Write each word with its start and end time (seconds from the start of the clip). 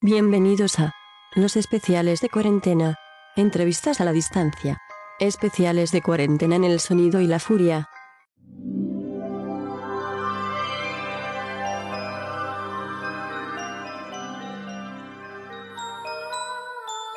Bienvenidos 0.00 0.78
a 0.78 0.92
los 1.34 1.56
especiales 1.56 2.20
de 2.20 2.28
cuarentena. 2.28 2.94
Entrevistas 3.34 4.00
a 4.00 4.04
la 4.04 4.12
distancia. 4.12 4.78
Especiales 5.18 5.90
de 5.90 6.02
cuarentena 6.02 6.54
en 6.54 6.62
el 6.62 6.78
sonido 6.78 7.20
y 7.20 7.26
la 7.26 7.40
furia. 7.40 7.88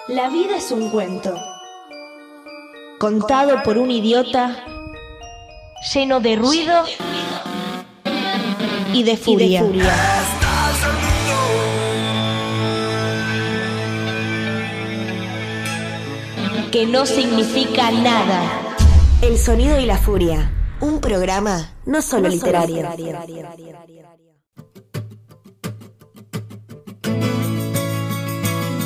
La 0.08 0.30
vida 0.32 0.58
es 0.58 0.72
un 0.72 0.90
cuento, 0.90 1.36
contado 3.00 3.62
por 3.62 3.78
un 3.78 3.92
idiota, 3.92 4.66
lleno 5.94 6.20
de 6.20 6.36
ruido 6.36 6.84
y 8.92 9.04
de 9.04 9.18
furia. 9.18 10.21
Que 16.72 16.86
no 16.86 17.06
significa 17.06 17.92
nada. 17.92 18.42
El 19.22 19.38
sonido 19.38 19.78
y 19.78 19.86
la 19.86 19.98
furia. 19.98 20.54
Un 20.80 21.02
programa 21.02 21.74
no 21.86 22.02
solo 22.02 22.30
literario. 22.30 22.88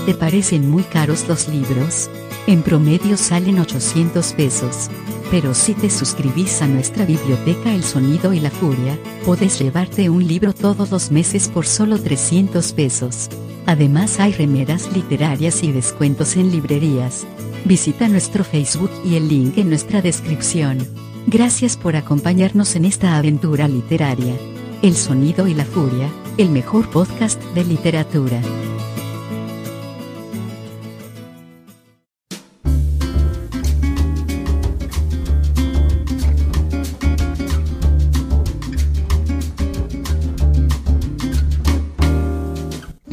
¿Te 0.07 0.13
parecen 0.15 0.67
muy 0.71 0.81
caros 0.81 1.27
los 1.27 1.47
libros? 1.47 2.09
En 2.47 2.63
promedio 2.63 3.17
salen 3.17 3.59
800 3.59 4.33
pesos. 4.33 4.89
Pero 5.29 5.53
si 5.53 5.75
te 5.75 5.91
suscribís 5.91 6.63
a 6.63 6.67
nuestra 6.67 7.05
biblioteca 7.05 7.71
El 7.71 7.83
Sonido 7.83 8.33
y 8.33 8.39
la 8.39 8.49
Furia, 8.49 8.97
podés 9.25 9.59
llevarte 9.59 10.09
un 10.09 10.27
libro 10.27 10.53
todos 10.53 10.89
los 10.89 11.11
meses 11.11 11.49
por 11.49 11.67
solo 11.67 12.01
300 12.01 12.73
pesos. 12.73 13.29
Además 13.67 14.19
hay 14.19 14.33
remeras 14.33 14.91
literarias 14.91 15.63
y 15.63 15.71
descuentos 15.71 16.35
en 16.35 16.51
librerías. 16.51 17.25
Visita 17.65 18.07
nuestro 18.07 18.43
Facebook 18.43 18.91
y 19.03 19.15
el 19.15 19.27
link 19.27 19.57
en 19.57 19.69
nuestra 19.69 20.03
descripción. 20.03 20.77
Gracias 21.25 21.77
por 21.77 21.95
acompañarnos 21.95 22.75
en 22.75 22.85
esta 22.85 23.17
aventura 23.17 23.67
literaria. 23.67 24.35
El 24.83 24.95
Sonido 24.95 25.47
y 25.47 25.55
la 25.55 25.65
Furia, 25.65 26.07
el 26.37 26.51
mejor 26.51 26.87
podcast 26.91 27.41
de 27.55 27.65
literatura. 27.65 28.39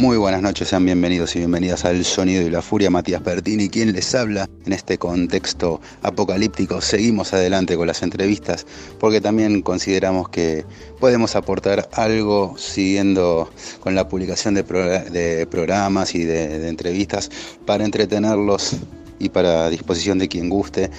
Muy 0.02 0.16
buenas 0.16 0.42
noches, 0.42 0.66
sean 0.66 0.84
bienvenidos 0.84 1.36
y 1.36 1.38
bienvenidas 1.38 1.84
al 1.84 2.04
Sonido 2.04 2.42
y 2.42 2.50
la 2.50 2.60
Furia. 2.60 2.90
Matías 2.90 3.22
Bertini, 3.22 3.68
quien 3.68 3.92
les 3.92 4.12
habla 4.16 4.48
en 4.66 4.72
este 4.72 4.98
contexto 4.98 5.80
apocalíptico. 6.02 6.80
Seguimos 6.80 7.32
adelante 7.32 7.76
con 7.76 7.86
las 7.86 8.02
entrevistas 8.02 8.66
porque 8.98 9.20
también 9.20 9.62
consideramos 9.62 10.28
que 10.28 10.64
podemos 10.98 11.36
aportar 11.36 11.88
algo 11.92 12.56
siguiendo 12.58 13.52
con 13.78 13.94
la 13.94 14.08
publicación 14.08 14.54
de, 14.54 14.66
progr- 14.66 15.08
de 15.08 15.46
programas 15.46 16.16
y 16.16 16.24
de 16.24 16.68
entrevistas 16.68 17.30
para 17.64 17.84
entretenerlos 17.84 18.72
y 19.20 19.28
para 19.28 19.70
disposición 19.70 20.18
de 20.18 20.26
quien 20.26 20.48
guste 20.48 20.90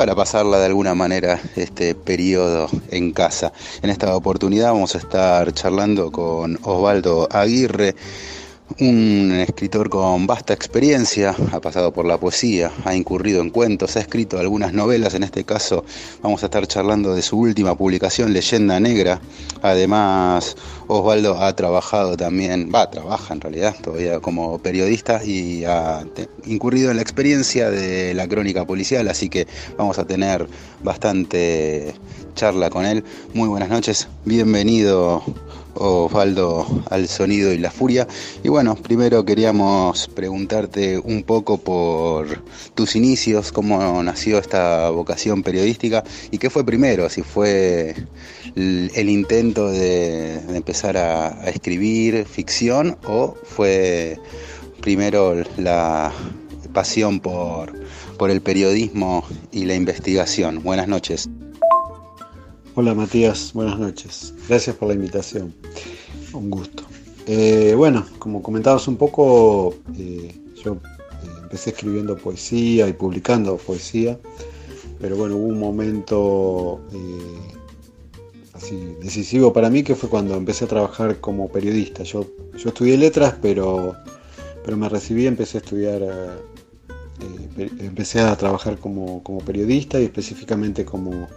para 0.00 0.14
pasarla 0.14 0.58
de 0.58 0.64
alguna 0.64 0.94
manera 0.94 1.38
este 1.56 1.94
periodo 1.94 2.70
en 2.90 3.12
casa. 3.12 3.52
En 3.82 3.90
esta 3.90 4.16
oportunidad 4.16 4.72
vamos 4.72 4.94
a 4.94 4.98
estar 4.98 5.52
charlando 5.52 6.10
con 6.10 6.58
Osvaldo 6.62 7.28
Aguirre, 7.30 7.94
un 8.78 9.32
escritor 9.32 9.90
con 9.90 10.26
vasta 10.26 10.54
experiencia, 10.54 11.34
ha 11.52 11.60
pasado 11.60 11.92
por 11.92 12.06
la 12.06 12.18
poesía, 12.18 12.70
ha 12.84 12.94
incurrido 12.94 13.40
en 13.40 13.50
cuentos, 13.50 13.96
ha 13.96 14.00
escrito 14.00 14.38
algunas 14.38 14.72
novelas, 14.72 15.14
en 15.14 15.24
este 15.24 15.44
caso 15.44 15.84
vamos 16.22 16.42
a 16.42 16.46
estar 16.46 16.66
charlando 16.66 17.14
de 17.14 17.22
su 17.22 17.38
última 17.38 17.74
publicación, 17.76 18.32
Leyenda 18.32 18.78
Negra. 18.78 19.20
Además, 19.62 20.56
Osvaldo 20.86 21.42
ha 21.42 21.54
trabajado 21.56 22.16
también, 22.16 22.70
va, 22.74 22.90
trabaja 22.90 23.34
en 23.34 23.40
realidad 23.40 23.74
todavía 23.82 24.20
como 24.20 24.58
periodista 24.58 25.22
y 25.24 25.64
ha 25.64 26.04
incurrido 26.46 26.90
en 26.90 26.96
la 26.96 27.02
experiencia 27.02 27.70
de 27.70 28.14
la 28.14 28.28
crónica 28.28 28.64
policial, 28.64 29.08
así 29.08 29.28
que 29.28 29.46
vamos 29.76 29.98
a 29.98 30.06
tener 30.06 30.46
bastante 30.82 31.94
charla 32.34 32.70
con 32.70 32.86
él. 32.86 33.04
Muy 33.34 33.48
buenas 33.48 33.68
noches, 33.68 34.08
bienvenido 34.24 35.22
Osvaldo 35.74 36.66
al 36.90 37.08
sonido 37.08 37.52
y 37.52 37.58
la 37.58 37.70
furia. 37.70 38.06
Y 38.42 38.48
bueno, 38.48 38.74
primero 38.74 39.24
queríamos 39.24 40.08
preguntarte 40.08 40.98
un 40.98 41.22
poco 41.22 41.58
por 41.58 42.42
tus 42.74 42.96
inicios, 42.96 43.52
cómo 43.52 44.02
nació 44.02 44.38
esta 44.38 44.90
vocación 44.90 45.42
periodística 45.42 46.04
y 46.30 46.38
qué 46.38 46.50
fue 46.50 46.64
primero, 46.64 47.08
si 47.08 47.22
fue 47.22 47.94
el, 48.56 49.08
intento 49.08 49.68
de, 49.68 50.40
de 50.40 50.56
empezar 50.56 50.96
a, 50.96 51.40
a 51.42 51.48
escribir 51.48 52.24
ficción 52.24 52.96
o 53.06 53.36
fue 53.44 54.18
primero 54.80 55.36
la 55.56 56.12
pasión 56.72 57.20
por, 57.20 57.72
por 58.18 58.30
el 58.30 58.40
periodismo 58.40 59.24
y 59.52 59.64
la 59.64 59.74
investigación. 59.74 60.62
Buenas 60.62 60.88
noches. 60.88 61.28
Hola 62.80 62.94
Matías, 62.94 63.52
buenas 63.52 63.78
noches. 63.78 64.32
Gracias 64.48 64.74
por 64.74 64.88
la 64.88 64.94
invitación. 64.94 65.52
Un 66.32 66.48
gusto. 66.48 66.84
Eh, 67.26 67.74
bueno, 67.76 68.06
como 68.18 68.42
comentabas 68.42 68.88
un 68.88 68.96
poco, 68.96 69.74
eh, 69.98 70.34
yo 70.64 70.72
eh, 70.76 70.78
empecé 71.42 71.70
escribiendo 71.70 72.16
poesía 72.16 72.88
y 72.88 72.94
publicando 72.94 73.58
poesía, 73.58 74.18
pero 74.98 75.14
bueno, 75.18 75.36
hubo 75.36 75.48
un 75.48 75.60
momento 75.60 76.80
así 78.54 78.96
decisivo 79.02 79.52
para 79.52 79.68
mí 79.68 79.82
que 79.82 79.94
fue 79.94 80.08
cuando 80.08 80.34
empecé 80.34 80.64
a 80.64 80.68
trabajar 80.68 81.20
como 81.20 81.50
periodista. 81.50 82.02
Yo, 82.02 82.24
yo 82.56 82.70
estudié 82.70 82.96
letras, 82.96 83.34
pero, 83.42 83.94
pero 84.64 84.78
me 84.78 84.88
recibí, 84.88 85.26
empecé 85.26 85.58
a 85.58 85.60
estudiar, 85.60 86.00
pe- 87.54 87.72
empecé 87.80 88.20
a 88.20 88.34
trabajar 88.38 88.78
como, 88.78 89.22
como 89.22 89.40
periodista 89.40 90.00
y 90.00 90.04
específicamente 90.04 90.86
como 90.86 91.28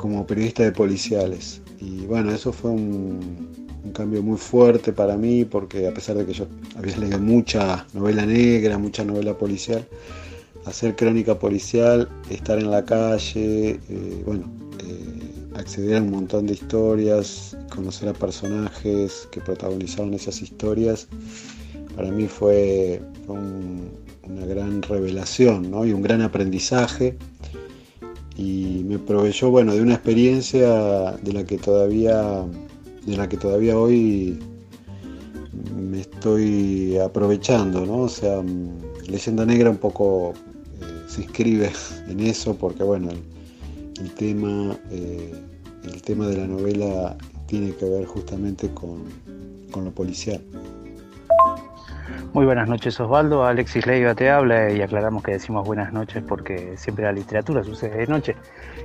como 0.00 0.26
periodista 0.26 0.62
de 0.62 0.72
policiales. 0.72 1.60
Y 1.78 2.06
bueno, 2.06 2.32
eso 2.32 2.54
fue 2.54 2.70
un, 2.70 3.60
cambio 3.92 4.22
muy 4.22 4.38
fuerte 4.38 4.92
para 4.92 5.16
mí 5.16 5.44
porque 5.44 5.88
a 5.88 5.92
pesar 5.92 6.16
de 6.16 6.24
que 6.24 6.32
yo 6.32 6.46
había 6.76 6.96
leído 6.96 7.18
mucha 7.18 7.86
novela 7.92 8.24
negra, 8.24 8.78
mucha 8.78 9.04
novela 9.04 9.36
policial, 9.36 9.84
hacer 10.64 10.96
crónica 10.96 11.38
policial, 11.38 12.08
estar 12.30 12.58
en 12.58 12.70
la 12.70 12.84
calle, 12.84 13.80
eh, 13.90 14.22
bueno, 14.24 14.44
eh, 14.86 15.58
acceder 15.58 15.98
a 15.98 16.02
un 16.02 16.10
montón 16.12 16.46
de 16.46 16.54
historias, 16.54 17.56
conocer 17.74 18.08
a 18.08 18.14
personajes 18.14 19.28
que 19.30 19.40
protagonizaron 19.40 20.14
esas 20.14 20.40
historias, 20.40 21.08
para 21.94 22.10
mí 22.10 22.26
fue, 22.26 23.02
fue 23.26 23.34
un- 23.34 23.90
una 24.22 24.46
gran 24.46 24.80
revelación 24.80 25.70
¿no? 25.70 25.84
y 25.84 25.92
un 25.92 26.00
gran 26.00 26.22
aprendizaje 26.22 27.16
y 28.40 28.84
me 28.84 28.98
proveyó 28.98 29.50
bueno 29.50 29.74
de 29.74 29.82
una 29.82 29.94
experiencia 29.94 31.12
de 31.12 31.32
la 31.32 31.44
que 31.44 31.58
todavía 31.58 32.46
de 33.04 33.16
la 33.16 33.28
que 33.28 33.36
todavía 33.36 33.78
hoy 33.78 34.38
me 35.76 36.00
estoy 36.00 36.96
aprovechando 36.96 37.84
no 37.84 37.98
o 37.98 38.08
sea 38.08 38.42
leyenda 39.06 39.44
negra 39.44 39.68
un 39.68 39.76
poco 39.76 40.32
eh, 40.80 41.02
se 41.06 41.22
inscribe 41.22 41.70
en 42.08 42.20
eso 42.20 42.56
porque 42.56 42.82
bueno 42.82 43.10
el, 43.10 43.20
el 44.00 44.10
tema 44.14 44.78
eh, 44.90 45.34
el 45.84 46.02
tema 46.02 46.26
de 46.26 46.38
la 46.38 46.46
novela 46.46 47.18
tiene 47.46 47.74
que 47.74 47.84
ver 47.84 48.06
justamente 48.06 48.70
con, 48.72 49.02
con 49.70 49.84
lo 49.84 49.90
policial 49.90 50.40
Muy 52.32 52.46
buenas 52.46 52.68
noches 52.68 53.00
Osvaldo, 53.00 53.44
Alexis 53.44 53.88
Leiva 53.88 54.14
te 54.14 54.30
habla 54.30 54.70
y 54.70 54.80
aclaramos 54.80 55.24
que 55.24 55.32
decimos 55.32 55.66
buenas 55.66 55.92
noches 55.92 56.22
porque 56.22 56.76
siempre 56.76 57.04
la 57.04 57.10
literatura 57.10 57.64
sucede 57.64 57.96
de 57.96 58.06
noche. 58.06 58.36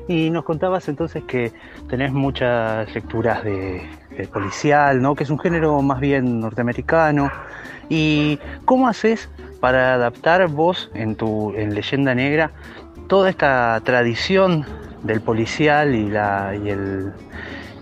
Y 0.08 0.32
nos 0.32 0.44
contabas 0.44 0.90
entonces 0.90 1.24
que 1.26 1.54
tenés 1.88 2.12
muchas 2.12 2.92
lecturas 2.96 3.44
de, 3.44 3.88
de 4.18 4.28
policial, 4.28 5.00
¿no? 5.00 5.14
que 5.14 5.26
es 5.26 5.30
un 5.30 5.38
género 5.38 5.80
más 5.84 6.00
bien 6.00 6.40
norteamericano. 6.40 7.30
¿Y 7.88 8.40
cómo 8.66 8.88
haces 8.88 9.30
para 9.60 9.94
adaptar 9.94 10.48
vos 10.48 10.90
en 10.96 11.16
tu 11.16 11.54
en 11.56 11.76
Leyenda 11.76 12.16
Negra 12.16 12.50
toda 13.08 13.30
esta 13.30 13.80
tradición 13.84 14.66
del 15.04 15.22
policial 15.22 15.94
y 15.94 16.10
la, 16.10 16.56
y 16.56 16.70
el, 16.70 17.14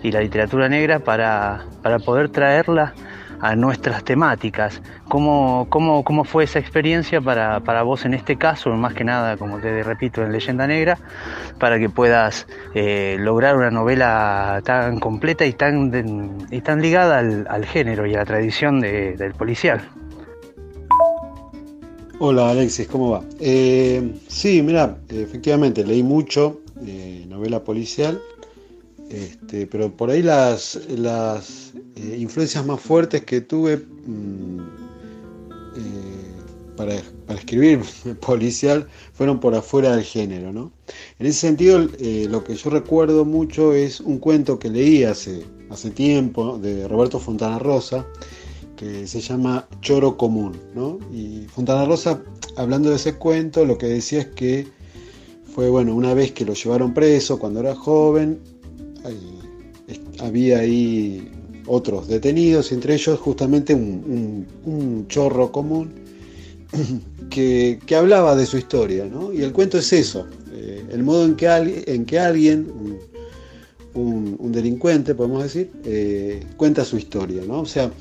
y 0.02 0.12
la 0.12 0.20
literatura 0.20 0.68
negra 0.68 1.00
para, 1.00 1.64
para 1.82 2.00
poder 2.00 2.28
traerla 2.28 2.94
a 3.44 3.58
nuestras 3.58 4.06
temáticas. 4.06 4.82
¿Cómo, 5.10 5.68
cómo, 5.70 6.04
cómo 6.06 6.24
fue 6.24 6.46
esa 6.46 6.60
experiencia 6.60 7.20
para, 7.20 7.60
para 7.60 7.84
vos 7.84 8.06
en 8.06 8.14
este 8.14 8.38
caso, 8.38 8.70
más 8.70 8.94
que 8.94 9.04
nada, 9.04 9.36
como 9.36 9.60
te 9.60 9.84
repito, 9.84 10.24
en 10.24 10.32
Leyenda 10.32 10.66
Negra, 10.66 10.98
para 11.60 11.78
que 11.78 11.90
puedas 11.90 12.48
eh, 12.74 13.18
lograr 13.20 13.58
una 13.58 13.70
novela 13.70 14.62
tan 14.64 14.98
completa 15.00 15.46
y 15.46 15.52
tan, 15.52 16.38
y 16.52 16.62
tan 16.62 16.82
ligada 16.82 17.20
al, 17.20 17.46
al 17.50 17.66
género 17.66 18.08
y 18.08 18.14
a 18.16 18.20
la 18.20 18.26
tradición 18.26 18.80
de- 18.80 19.18
del 19.18 19.34
policial? 19.34 19.82
Hola 22.20 22.52
Alexis, 22.52 22.88
¿cómo 22.88 23.10
va? 23.12 23.24
Eh, 23.42 24.14
sí, 24.30 24.62
mira, 24.62 24.96
efectivamente 25.10 25.84
leí 25.86 26.02
mucho 26.04 26.62
eh, 26.86 27.26
novela 27.28 27.60
policial, 27.62 28.22
este, 29.10 29.68
pero 29.68 29.96
por 29.96 30.10
ahí 30.10 30.22
las, 30.22 30.80
las 30.90 31.74
eh, 31.96 32.18
influencias 32.20 32.66
más 32.66 32.80
fuertes 32.80 33.24
que 33.24 33.42
tuve 33.42 33.78
mm, 33.78 34.58
para, 36.76 36.96
para, 37.28 37.40
escribir 37.40 37.82
policial 38.26 38.88
fueron 39.14 39.40
por 39.40 39.54
afuera 39.54 39.96
del 39.96 40.04
género, 40.04 40.52
¿no? 40.52 40.72
En 41.20 41.28
ese 41.28 41.42
sentido, 41.42 41.80
lo 41.80 42.44
que 42.44 42.56
yo 42.56 42.70
recuerdo 42.70 43.26
mucho 43.26 43.74
es 43.74 44.00
un 44.00 44.18
cuento 44.18 44.58
que 44.58 44.70
leí 44.70 45.04
hace, 45.04 45.44
hace 45.70 45.92
tiempo 45.92 46.58
de 46.58 46.88
Roberto 46.88 47.20
Fontana 47.20 47.60
Rosa, 47.60 48.08
que 48.76 49.08
se 49.08 49.22
llama 49.22 49.68
Choro 49.82 50.18
Común. 50.18 50.60
¿no? 50.76 51.00
Y 51.12 51.46
Fontana 51.48 51.86
Rosa, 51.86 52.22
hablando 52.58 52.90
de 52.90 52.98
ese 52.98 53.16
cuento, 53.16 53.66
lo 53.66 53.78
que 53.78 53.88
decía 53.88 54.22
es 54.22 54.28
que 54.28 54.68
fue, 55.54 55.70
bueno, 55.70 55.96
una 55.96 56.14
vez 56.14 56.32
que 56.32 56.46
lo 56.46 56.54
llevaron 56.54 56.94
preso 56.94 57.40
cuando 57.40 57.60
era 57.60 57.76
joven, 57.76 58.40
había 60.20 60.60
ahí 60.60 61.30
otros 61.66 62.08
detenidos, 62.08 62.72
entre 62.72 62.96
ellos 62.96 63.20
justamente 63.20 63.74
un, 63.74 65.06
chorro 65.08 65.52
común 65.52 65.92
que, 67.30 67.80
hablaba 67.96 68.36
de 68.36 68.46
su 68.46 68.58
historia. 68.58 69.06
¿no? 69.06 69.34
Y 69.34 69.42
el 69.42 69.54
cuento 69.54 69.78
es 69.78 69.94
eso, 69.94 70.28
eh, 70.52 70.84
el 70.92 71.04
modo 71.04 71.26
en 71.26 71.36
que, 71.36 71.84
en 71.88 72.06
que 72.06 72.20
alguien, 72.20 72.68
un, 73.94 74.52
delincuente, 74.52 75.16
podemos 75.16 75.44
decir, 75.44 75.72
eh, 75.84 76.46
cuenta 76.58 76.86
su 76.86 76.98
historia. 76.98 77.44
¿no? 77.48 77.62
O 77.62 77.66
sea, 77.66 77.92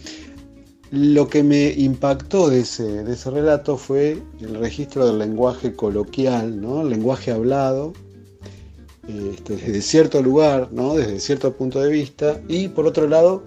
lo 0.91 1.29
que 1.29 1.43
me 1.43 1.73
impactó 1.73 2.51
de 2.51 2.61
ese, 2.61 3.05
de 3.05 3.13
ese 3.15 3.31
relato 3.31 3.77
fue 3.77 4.19
el 4.41 4.55
registro 4.57 5.07
del 5.07 5.19
lenguaje 5.19 5.73
coloquial, 5.73 6.61
¿no? 6.61 6.83
el 6.83 6.91
lenguaje 6.91 7.31
hablado, 7.31 7.95
este, 9.09 9.57
desde 9.57 9.83
cierto 9.83 10.23
lugar, 10.23 10.69
¿no? 10.73 10.95
desde 10.95 11.19
cierto 11.19 11.53
punto 11.57 11.81
de 11.81 11.91
vista, 11.91 12.41
y 12.49 12.69
por 12.69 12.87
otro 12.87 13.09
lado, 13.09 13.43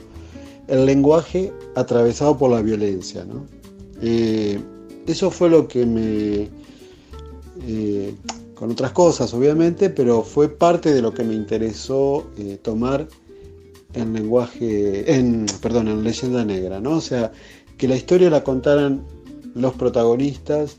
el 0.67 0.85
lenguaje 0.85 1.53
atravesado 1.75 2.37
por 2.37 2.51
la 2.51 2.61
violencia. 2.61 3.23
¿no? 3.25 3.45
Eh, 4.01 4.59
eso 5.07 5.31
fue 5.31 5.49
lo 5.49 5.67
que 5.67 5.85
me... 5.85 6.49
Eh, 7.67 8.13
con 8.53 8.71
otras 8.71 8.91
cosas, 8.91 9.33
obviamente, 9.33 9.89
pero 9.89 10.23
fue 10.23 10.47
parte 10.47 10.93
de 10.93 11.01
lo 11.01 11.13
que 11.13 11.23
me 11.23 11.33
interesó 11.33 12.25
eh, 12.37 12.57
tomar 12.61 13.07
en 13.93 14.13
lenguaje, 14.13 15.13
en, 15.13 15.45
perdón, 15.61 15.89
en 15.89 16.03
leyenda 16.03 16.45
negra, 16.45 16.79
¿no? 16.79 16.91
O 16.91 17.01
sea, 17.01 17.33
que 17.77 17.87
la 17.87 17.97
historia 17.97 18.29
la 18.29 18.45
contaran 18.45 19.05
los 19.55 19.73
protagonistas 19.73 20.77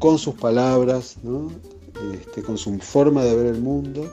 con 0.00 0.18
sus 0.18 0.34
palabras, 0.34 1.18
¿no? 1.22 1.52
Este, 2.12 2.42
con 2.42 2.56
su 2.56 2.78
forma 2.78 3.24
de 3.24 3.36
ver 3.36 3.46
el 3.46 3.60
mundo 3.60 4.10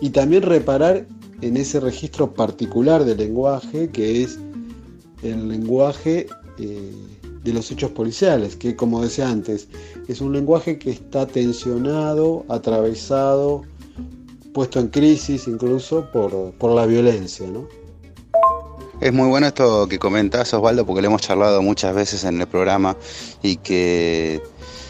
y 0.00 0.10
también 0.10 0.42
reparar 0.42 1.06
en 1.40 1.56
ese 1.56 1.80
registro 1.80 2.32
particular 2.32 3.04
del 3.04 3.18
lenguaje 3.18 3.90
que 3.90 4.22
es 4.22 4.38
el 5.22 5.48
lenguaje 5.48 6.26
eh, 6.58 6.92
de 7.42 7.52
los 7.52 7.70
hechos 7.70 7.90
policiales, 7.90 8.56
que 8.56 8.76
como 8.76 9.02
decía 9.02 9.28
antes, 9.28 9.68
es 10.06 10.20
un 10.20 10.32
lenguaje 10.32 10.78
que 10.78 10.90
está 10.90 11.26
tensionado, 11.26 12.44
atravesado, 12.48 13.62
puesto 14.52 14.78
en 14.80 14.88
crisis 14.88 15.48
incluso 15.48 16.08
por, 16.12 16.74
la 16.74 16.86
violencia. 16.86 17.46
¿no? 17.48 17.66
Es 19.00 19.12
muy 19.12 19.28
bueno 19.28 19.48
esto 19.48 19.88
que 19.88 19.98
comentás, 19.98 20.54
Osvaldo, 20.54 20.86
porque 20.86 21.02
lo 21.02 21.08
hemos 21.08 21.22
charlado 21.22 21.62
muchas 21.62 21.94
veces 21.94 22.24
en 22.24 22.40
el 22.40 22.46
programa 22.46 22.96
y 23.42 23.56
que 23.56 24.40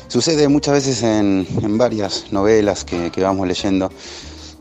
sucede 0.08 0.48
muchas 0.48 0.74
veces 0.74 1.02
en, 1.02 1.46
varias 1.78 2.32
novelas 2.32 2.84
que, 2.84 3.10
vamos 3.18 3.46
leyendo 3.46 3.92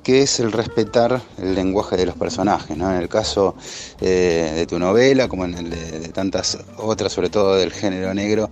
que 0.04 0.22
es 0.22 0.40
el 0.40 0.54
respetar 0.54 1.22
el 1.38 1.56
lenguaje 1.56 1.98
de 1.98 2.06
los 2.06 2.16
personajes. 2.16 2.78
¿no? 2.78 2.90
En 2.90 3.02
el 3.02 3.10
caso 3.10 3.56
eh, 4.00 4.54
de 4.56 4.66
tu 4.66 4.80
novela, 4.80 5.28
como 5.28 5.44
en 5.44 5.56
el 5.56 5.70
de, 5.70 6.10
tantas 6.10 6.58
otras, 6.78 7.12
sobre 7.12 7.30
todo 7.30 7.56
del 7.56 7.74
género 7.74 8.14
negro, 8.14 8.50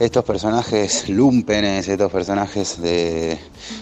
estos 0.00 0.24
personajes 0.24 1.10
lumpenes, 1.10 1.86
estos 1.86 2.10
personajes 2.10 2.80
de, 2.80 3.38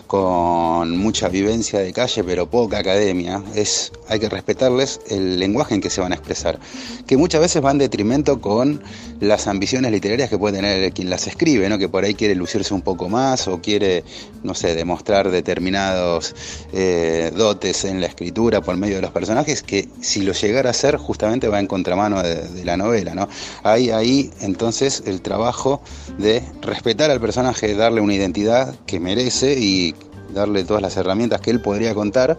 con 0.08 0.98
mucha 0.98 1.28
vivencia 1.28 1.78
de 1.78 1.92
calle 1.92 2.24
pero 2.24 2.50
poca 2.50 2.78
academia, 2.78 3.40
es, 3.54 3.92
hay 4.08 4.18
que 4.18 4.28
respetarles 4.28 5.00
el 5.08 5.38
lenguaje 5.38 5.76
en 5.76 5.80
que 5.80 5.90
se 5.90 6.00
van 6.00 6.10
a 6.10 6.16
expresar, 6.16 6.58
que 7.06 7.16
muchas 7.16 7.40
veces 7.40 7.64
va 7.64 7.70
en 7.70 7.78
detrimento 7.78 8.40
con 8.40 8.82
las 9.20 9.46
ambiciones 9.46 9.92
literarias 9.92 10.28
que 10.28 10.36
puede 10.36 10.56
tener 10.56 10.92
quien 10.92 11.08
las 11.08 11.28
escribe, 11.28 11.68
¿no? 11.68 11.78
que 11.78 11.88
por 11.88 12.02
ahí 12.02 12.14
quiere 12.14 12.34
lucirse 12.34 12.74
un 12.74 12.82
poco 12.82 13.08
más 13.08 13.46
o 13.46 13.60
quiere, 13.60 14.02
no 14.42 14.54
sé, 14.54 14.74
demostrar 14.74 15.30
determinados 15.30 16.34
eh, 16.72 17.30
dotes 17.36 17.84
en 17.84 18.00
la 18.00 18.08
escritura 18.08 18.60
por 18.60 18.76
medio 18.76 18.96
de 18.96 19.02
los 19.02 19.12
personajes, 19.12 19.62
que 19.62 19.88
si 20.00 20.22
lo 20.22 20.32
llegara 20.32 20.70
a 20.70 20.72
hacer 20.72 20.96
justamente 20.96 21.46
va 21.46 21.60
en 21.60 21.68
contramano 21.68 22.24
de, 22.24 22.42
de 22.48 22.64
la 22.64 22.76
novela. 22.76 23.14
¿no? 23.14 23.28
Hay 23.62 23.90
ahí 23.90 24.32
entonces 24.40 25.04
el 25.06 25.20
trabajo 25.20 25.80
de 26.16 26.42
respetar 26.62 27.10
al 27.10 27.20
personaje, 27.20 27.74
darle 27.74 28.00
una 28.00 28.14
identidad 28.14 28.74
que 28.86 28.98
merece 29.00 29.58
y 29.58 29.94
darle 30.32 30.64
todas 30.64 30.82
las 30.82 30.96
herramientas 30.96 31.40
que 31.40 31.50
él 31.50 31.60
podría 31.60 31.94
contar. 31.94 32.36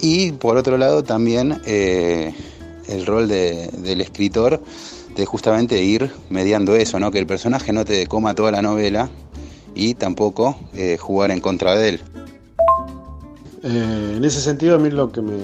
Y 0.00 0.32
por 0.32 0.56
otro 0.56 0.78
lado 0.78 1.02
también 1.02 1.60
eh, 1.66 2.32
el 2.88 3.06
rol 3.06 3.28
del 3.28 4.00
escritor 4.00 4.62
de 5.16 5.26
justamente 5.26 5.82
ir 5.82 6.10
mediando 6.30 6.76
eso, 6.76 7.00
¿no? 7.00 7.10
que 7.10 7.18
el 7.18 7.26
personaje 7.26 7.72
no 7.72 7.84
te 7.84 8.06
coma 8.06 8.34
toda 8.34 8.52
la 8.52 8.62
novela 8.62 9.10
y 9.74 9.94
tampoco 9.94 10.58
eh, 10.74 10.96
jugar 10.98 11.30
en 11.32 11.40
contra 11.40 11.74
de 11.74 11.88
él. 11.88 12.00
Eh, 13.64 14.14
en 14.16 14.24
ese 14.24 14.40
sentido 14.40 14.76
a 14.76 14.78
mí 14.78 14.90
lo 14.90 15.10
que 15.10 15.20
me, 15.20 15.36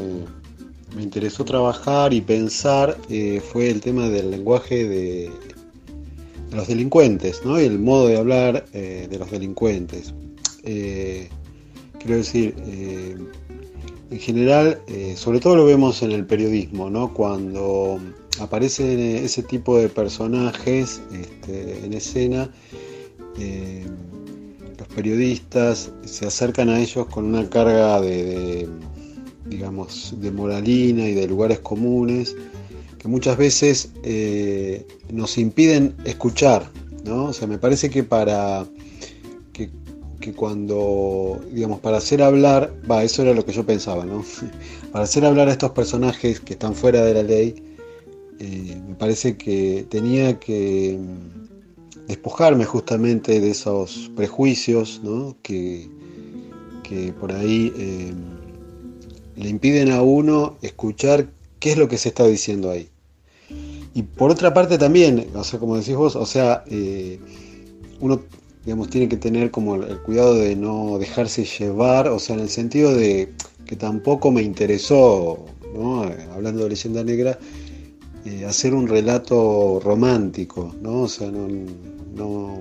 me 0.94 1.02
interesó 1.02 1.44
trabajar 1.44 2.12
y 2.12 2.20
pensar 2.20 2.96
fue 3.52 3.70
el 3.70 3.80
tema 3.80 4.08
del 4.08 4.30
lenguaje 4.30 4.88
de 4.88 5.32
los 6.54 6.68
delincuentes, 6.68 7.42
¿no? 7.44 7.60
Y 7.60 7.64
el 7.64 7.78
modo 7.78 8.08
de 8.08 8.16
hablar 8.16 8.64
eh, 8.72 9.08
de 9.10 9.18
los 9.18 9.30
delincuentes. 9.30 10.14
Eh, 10.62 11.28
quiero 11.98 12.16
decir, 12.16 12.54
eh, 12.66 13.16
en 14.10 14.18
general, 14.20 14.80
sobre 15.16 15.40
todo 15.40 15.56
lo 15.56 15.64
vemos 15.64 16.02
en 16.02 16.12
el 16.12 16.24
periodismo, 16.24 16.88
¿no? 16.88 17.12
Cuando 17.12 17.98
aparecen 18.38 19.00
ese 19.00 19.42
tipo 19.42 19.76
de 19.78 19.88
personajes 19.88 21.00
este, 21.12 21.84
en 21.84 21.94
escena, 21.94 22.48
los 24.78 24.88
periodistas 24.88 25.90
se 26.04 26.26
acercan 26.26 26.68
a 26.68 26.80
ellos 26.80 27.06
con 27.06 27.24
una 27.24 27.48
carga 27.48 28.00
de, 28.00 28.68
digamos, 29.46 30.14
de 30.20 30.30
moralina 30.30 31.08
y 31.08 31.14
de 31.14 31.26
lugares 31.26 31.58
comunes 31.60 32.36
que 33.04 33.08
muchas 33.08 33.36
veces 33.36 33.90
eh, 34.02 34.86
nos 35.12 35.36
impiden 35.36 35.94
escuchar, 36.06 36.70
¿no? 37.04 37.26
O 37.26 37.32
sea, 37.34 37.46
me 37.46 37.58
parece 37.58 37.90
que 37.90 38.02
para 38.02 38.66
que, 39.52 40.32
cuando, 40.34 41.38
digamos, 41.52 41.80
para 41.80 41.98
hacer 41.98 42.22
hablar, 42.22 42.72
va, 42.90 43.04
eso 43.04 43.20
era 43.20 43.34
lo 43.34 43.44
que 43.44 43.52
yo 43.52 43.66
pensaba, 43.66 44.06
¿no? 44.06 44.24
para 44.92 45.04
hacer 45.04 45.26
hablar 45.26 45.50
a 45.50 45.52
estos 45.52 45.72
personajes 45.72 46.40
que 46.40 46.54
están 46.54 46.74
fuera 46.74 47.04
de 47.04 47.12
la 47.12 47.22
ley, 47.22 47.54
eh, 48.38 48.80
me 48.88 48.94
parece 48.94 49.36
que 49.36 49.84
tenía 49.90 50.40
que 50.40 50.98
mm, 50.98 52.06
despojarme 52.06 52.64
justamente 52.64 53.38
de 53.38 53.50
esos 53.50 54.10
prejuicios, 54.16 55.02
¿no? 55.04 55.36
Que, 55.42 55.90
que 56.82 57.12
por 57.12 57.32
ahí 57.32 57.70
eh, 57.76 58.14
le 59.36 59.48
impiden 59.50 59.90
a 59.92 60.00
uno 60.00 60.56
escuchar 60.62 61.28
qué 61.60 61.72
es 61.72 61.76
lo 61.76 61.86
que 61.86 61.98
se 61.98 62.08
está 62.08 62.26
diciendo 62.26 62.70
ahí. 62.70 62.88
Y 63.94 64.02
por 64.02 64.30
otra 64.30 64.52
parte 64.52 64.76
también, 64.76 65.28
o 65.34 65.44
sea, 65.44 65.60
como 65.60 65.76
decís 65.76 65.94
vos, 65.94 66.16
o 66.16 66.26
sea, 66.26 66.64
eh, 66.66 67.18
uno 68.00 68.20
digamos, 68.64 68.88
tiene 68.88 69.08
que 69.08 69.16
tener 69.16 69.50
como 69.50 69.76
el, 69.76 69.98
cuidado 69.98 70.34
de 70.34 70.56
no 70.56 70.98
dejarse 70.98 71.44
llevar, 71.44 72.08
o 72.08 72.18
sea, 72.18 72.34
en 72.36 72.42
el 72.42 72.48
sentido 72.48 72.94
de 72.94 73.32
que 73.66 73.76
tampoco 73.76 74.30
me 74.30 74.42
interesó, 74.42 75.44
¿no? 75.74 76.02
hablando 76.32 76.64
de 76.64 76.70
leyenda 76.70 77.04
negra, 77.04 77.38
eh, 78.24 78.44
hacer 78.46 78.74
un 78.74 78.88
relato 78.88 79.80
romántico, 79.84 80.74
¿no? 80.80 81.02
O 81.02 81.08
sea, 81.08 81.30
no, 81.30 81.46
no, 82.16 82.58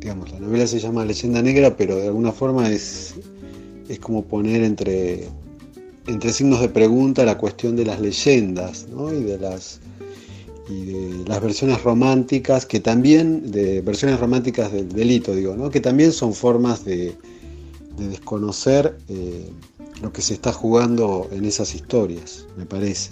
digamos, 0.00 0.32
la 0.32 0.40
novela 0.40 0.66
se 0.66 0.80
llama 0.80 1.04
Leyenda 1.04 1.40
Negra, 1.42 1.76
pero 1.76 1.94
de 1.96 2.08
alguna 2.08 2.32
forma 2.32 2.68
es, 2.68 3.14
es 3.88 4.00
como 4.00 4.24
poner 4.24 4.64
entre 4.64 5.28
entre 6.06 6.32
signos 6.32 6.60
de 6.60 6.68
pregunta 6.68 7.24
la 7.24 7.38
cuestión 7.38 7.76
de 7.76 7.84
las 7.84 8.00
leyendas 8.00 8.86
y, 8.88 9.22
de 9.22 9.38
las, 9.38 9.80
y 10.68 11.24
las 11.26 11.40
versiones 11.40 11.82
románticas, 11.82 12.66
que 12.66 12.80
también, 12.80 13.50
de 13.50 13.80
versiones 13.80 14.18
románticas 14.18 14.72
del 14.72 14.88
delito, 14.88 15.34
digo, 15.34 15.56
¿no? 15.56 15.70
que 15.70 15.80
también 15.80 16.12
son 16.12 16.34
formas 16.34 16.84
de, 16.84 17.16
desconocer 17.98 18.96
eh, 19.10 19.50
lo 20.00 20.10
que 20.10 20.22
se 20.22 20.32
está 20.32 20.52
jugando 20.54 21.28
en 21.32 21.44
esas 21.44 21.74
historias, 21.74 22.46
me 22.56 22.64
parece. 22.64 23.10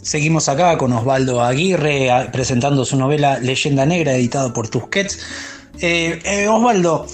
Seguimos 0.00 0.48
acá 0.48 0.78
con 0.78 0.92
Osvaldo 0.92 1.42
Aguirre 1.42 2.08
presentando 2.32 2.86
su 2.86 2.96
novela 2.96 3.38
Leyenda 3.40 3.84
Negra, 3.84 4.14
editado 4.14 4.54
por 4.54 4.68
Tusquets. 4.68 5.18
Eh, 5.80 6.18
eh, 6.24 6.48
Osvaldo, 6.48 7.06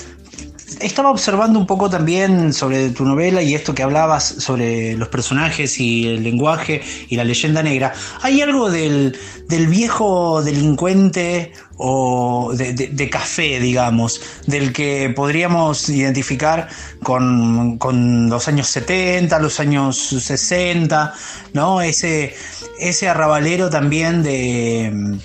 estaba 0.80 1.10
observando 1.10 1.58
un 1.58 1.66
poco 1.66 1.90
también 1.90 2.52
sobre 2.52 2.90
tu 2.90 3.04
novela 3.04 3.42
y 3.42 3.54
esto 3.54 3.74
que 3.74 3.82
hablabas 3.82 4.24
sobre 4.24 4.96
los 4.96 5.08
personajes 5.08 5.78
y 5.78 6.06
el 6.08 6.22
lenguaje 6.22 6.82
y 7.08 7.16
la 7.16 7.24
leyenda 7.24 7.62
negra. 7.62 7.92
¿Hay 8.22 8.40
algo 8.40 8.70
del, 8.70 9.16
viejo 9.48 10.42
delincuente 10.42 11.52
o 11.76 12.52
de, 12.54 13.10
café, 13.10 13.60
digamos, 13.60 14.20
del 14.46 14.72
que 14.72 15.12
podríamos 15.14 15.88
identificar 15.88 16.68
con, 17.02 17.78
con, 17.78 18.28
los 18.28 18.48
años 18.48 18.68
70, 18.68 19.38
los 19.40 19.60
años 19.60 19.96
60, 19.96 21.14
¿no? 21.52 21.80
Ese, 21.80 22.34
ese 22.78 23.08
arrabalero 23.08 23.70
también 23.70 24.22
de 24.22 25.18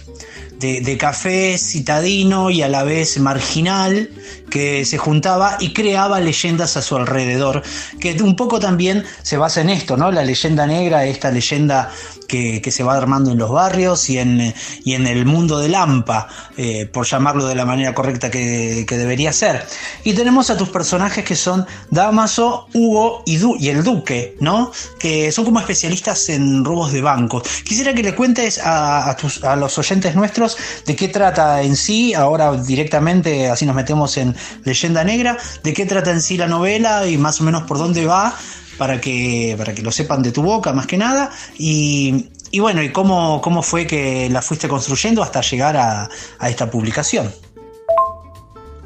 de, 0.59 0.97
café 0.97 1.57
citadino 1.57 2.49
y 2.49 2.61
a 2.61 2.67
la 2.67 2.83
vez 2.83 3.17
marginal 3.19 4.09
que 4.49 4.83
se 4.83 4.97
juntaba 4.97 5.57
y 5.59 5.73
creaba 5.73 6.19
leyendas 6.19 6.75
a 6.75 6.81
su 6.81 6.95
alrededor, 6.97 7.63
que 7.99 8.21
un 8.21 8.35
poco 8.35 8.59
también 8.59 9.05
se 9.21 9.37
basa 9.37 9.61
en 9.61 9.69
esto, 9.69 9.95
¿no? 9.95 10.11
La 10.11 10.23
leyenda 10.23 10.67
negra, 10.67 11.05
esta 11.05 11.31
leyenda 11.31 11.91
que, 12.29 12.69
se 12.71 12.83
va 12.83 12.95
armando 12.95 13.31
en 13.31 13.37
los 13.37 13.51
barrios 13.51 14.09
y 14.09 14.19
en, 14.19 14.53
y 14.85 14.93
en 14.93 15.07
el 15.07 15.25
mundo 15.25 15.59
de 15.59 15.67
Lampa, 15.67 16.27
eh, 16.55 16.85
por 16.85 17.05
llamarlo 17.05 17.47
de 17.47 17.55
la 17.55 17.65
manera 17.65 17.93
correcta 17.93 18.29
que, 18.29 18.85
debería 18.89 19.33
ser. 19.33 19.65
Y 20.03 20.13
tenemos 20.13 20.49
a 20.49 20.57
tus 20.57 20.69
personajes 20.69 21.25
que 21.25 21.35
son 21.35 21.65
Damaso, 21.89 22.67
Hugo 22.73 23.23
y, 23.25 23.39
y 23.59 23.69
el 23.69 23.83
Duque, 23.83 24.37
¿no? 24.39 24.71
Que 24.99 25.31
son 25.31 25.45
como 25.45 25.59
especialistas 25.59 26.29
en 26.29 26.63
robos 26.63 26.91
de 26.91 27.01
bancos. 27.01 27.43
Quisiera 27.63 27.93
que 27.93 28.03
le 28.03 28.13
cuentes 28.15 28.59
a, 28.63 29.11
a 29.11 29.55
los 29.55 29.77
oyentes 29.77 30.15
nuestros 30.15 30.57
de 30.85 30.95
qué 30.95 31.07
trata 31.07 31.61
en 31.63 31.75
sí, 31.75 32.13
ahora 32.13 32.53
directamente, 32.53 33.49
así 33.49 33.65
nos 33.65 33.75
metemos 33.75 34.15
en 34.17 34.35
leyenda 34.63 35.03
negra, 35.03 35.37
de 35.63 35.73
qué 35.73 35.85
trata 35.85 36.11
en 36.11 36.21
sí 36.21 36.37
la 36.37 36.47
novela 36.47 37.07
y 37.07 37.17
más 37.17 37.41
o 37.41 37.43
menos 37.43 37.63
por 37.63 37.77
dónde 37.77 38.05
va 38.05 38.35
para 38.79 39.01
que, 39.01 39.55
para 39.57 39.75
que 39.75 39.81
lo 39.81 39.91
sepan 39.91 40.23
de 40.23 40.31
tu 40.31 40.41
boca 40.41 40.71
más 40.71 40.87
que 40.87 40.97
nada. 40.97 41.29
Y, 41.57 42.29
bueno, 42.59 42.81
y 42.81 42.91
cómo, 42.91 43.41
cómo 43.41 43.61
fue 43.61 43.85
que 43.85 44.29
la 44.29 44.41
fuiste 44.41 44.69
construyendo 44.69 45.21
hasta 45.21 45.41
llegar 45.41 45.75
a, 45.75 46.09
esta 46.47 46.71
publicación. 46.71 47.29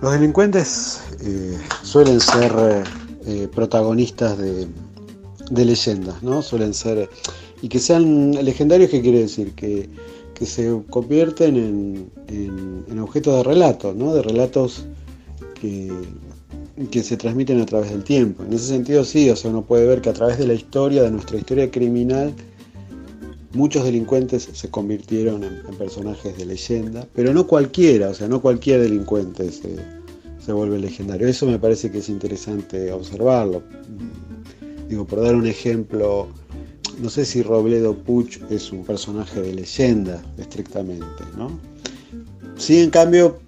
Los 0.02 0.12
delincuentes 0.14 1.02
eh, 1.22 1.58
suelen 1.84 2.20
ser 2.20 2.52
eh, 3.28 3.48
protagonistas 3.54 4.36
de, 4.38 4.68
leyendas, 5.52 6.22
¿no? 6.24 6.42
Suelen 6.42 6.74
ser. 6.74 7.08
Y 7.62 7.70
que 7.70 7.80
sean 7.80 8.32
legendarios, 8.44 8.90
¿qué 8.90 9.00
quiere 9.02 9.20
decir? 9.20 9.54
Que, 9.54 9.88
se 10.44 10.78
convierten 10.90 11.56
en, 11.56 12.12
en, 12.28 12.84
en 12.90 13.00
objetos 13.00 13.38
de 13.38 13.44
relatos, 13.44 13.96
¿no? 13.96 14.14
De 14.14 14.22
relatos 14.22 14.84
que, 15.62 15.90
que 16.90 17.04
se 17.04 17.18
transmiten 17.18 17.62
a 17.62 17.66
través 17.66 17.92
del 17.92 18.04
tiempo. 18.04 18.44
En 18.44 18.54
ese 18.54 18.68
sentido 18.68 19.04
sí, 19.04 19.30
o 19.30 19.36
sea, 19.36 19.52
uno 19.52 19.64
puede 19.64 19.86
ver 19.86 20.02
que 20.02 20.10
a 20.10 20.14
través 20.14 20.38
de 20.38 20.48
la 20.48 20.54
historia, 20.54 21.04
de 21.04 21.12
nuestra 21.12 21.38
historia 21.38 21.70
criminal, 21.70 22.34
muchos 23.54 23.84
delincuentes 23.84 24.50
se 24.52 24.70
convirtieron 24.70 25.44
en, 25.44 25.62
personajes 25.78 26.38
de 26.38 26.46
leyenda, 26.46 27.08
pero 27.14 27.34
no 27.34 27.46
cualquiera, 27.46 28.10
o 28.10 28.14
sea, 28.14 28.28
no 28.28 28.42
cualquier 28.42 28.82
delincuente 28.82 29.52
se, 29.52 29.76
se, 30.44 30.52
vuelve 30.52 30.80
legendario. 30.80 31.28
Eso 31.28 31.46
me 31.46 31.60
parece 31.60 31.92
que 31.92 32.00
es 32.00 32.10
interesante 32.10 32.92
observarlo. 32.92 33.64
Digo, 34.90 35.06
por 35.06 35.22
dar 35.22 35.36
un 35.36 35.48
ejemplo, 35.48 36.28
no 37.00 37.10
sé 37.10 37.26
si 37.26 37.42
Robledo 37.42 37.96
Puch 37.96 38.40
es 38.50 38.72
un 38.72 38.84
personaje 38.84 39.42
de 39.42 39.54
leyenda 39.54 40.22
estrictamente, 40.38 41.24
¿no? 41.38 41.60
Sí, 42.58 42.80
en 42.80 42.92
cambio, 42.92 43.40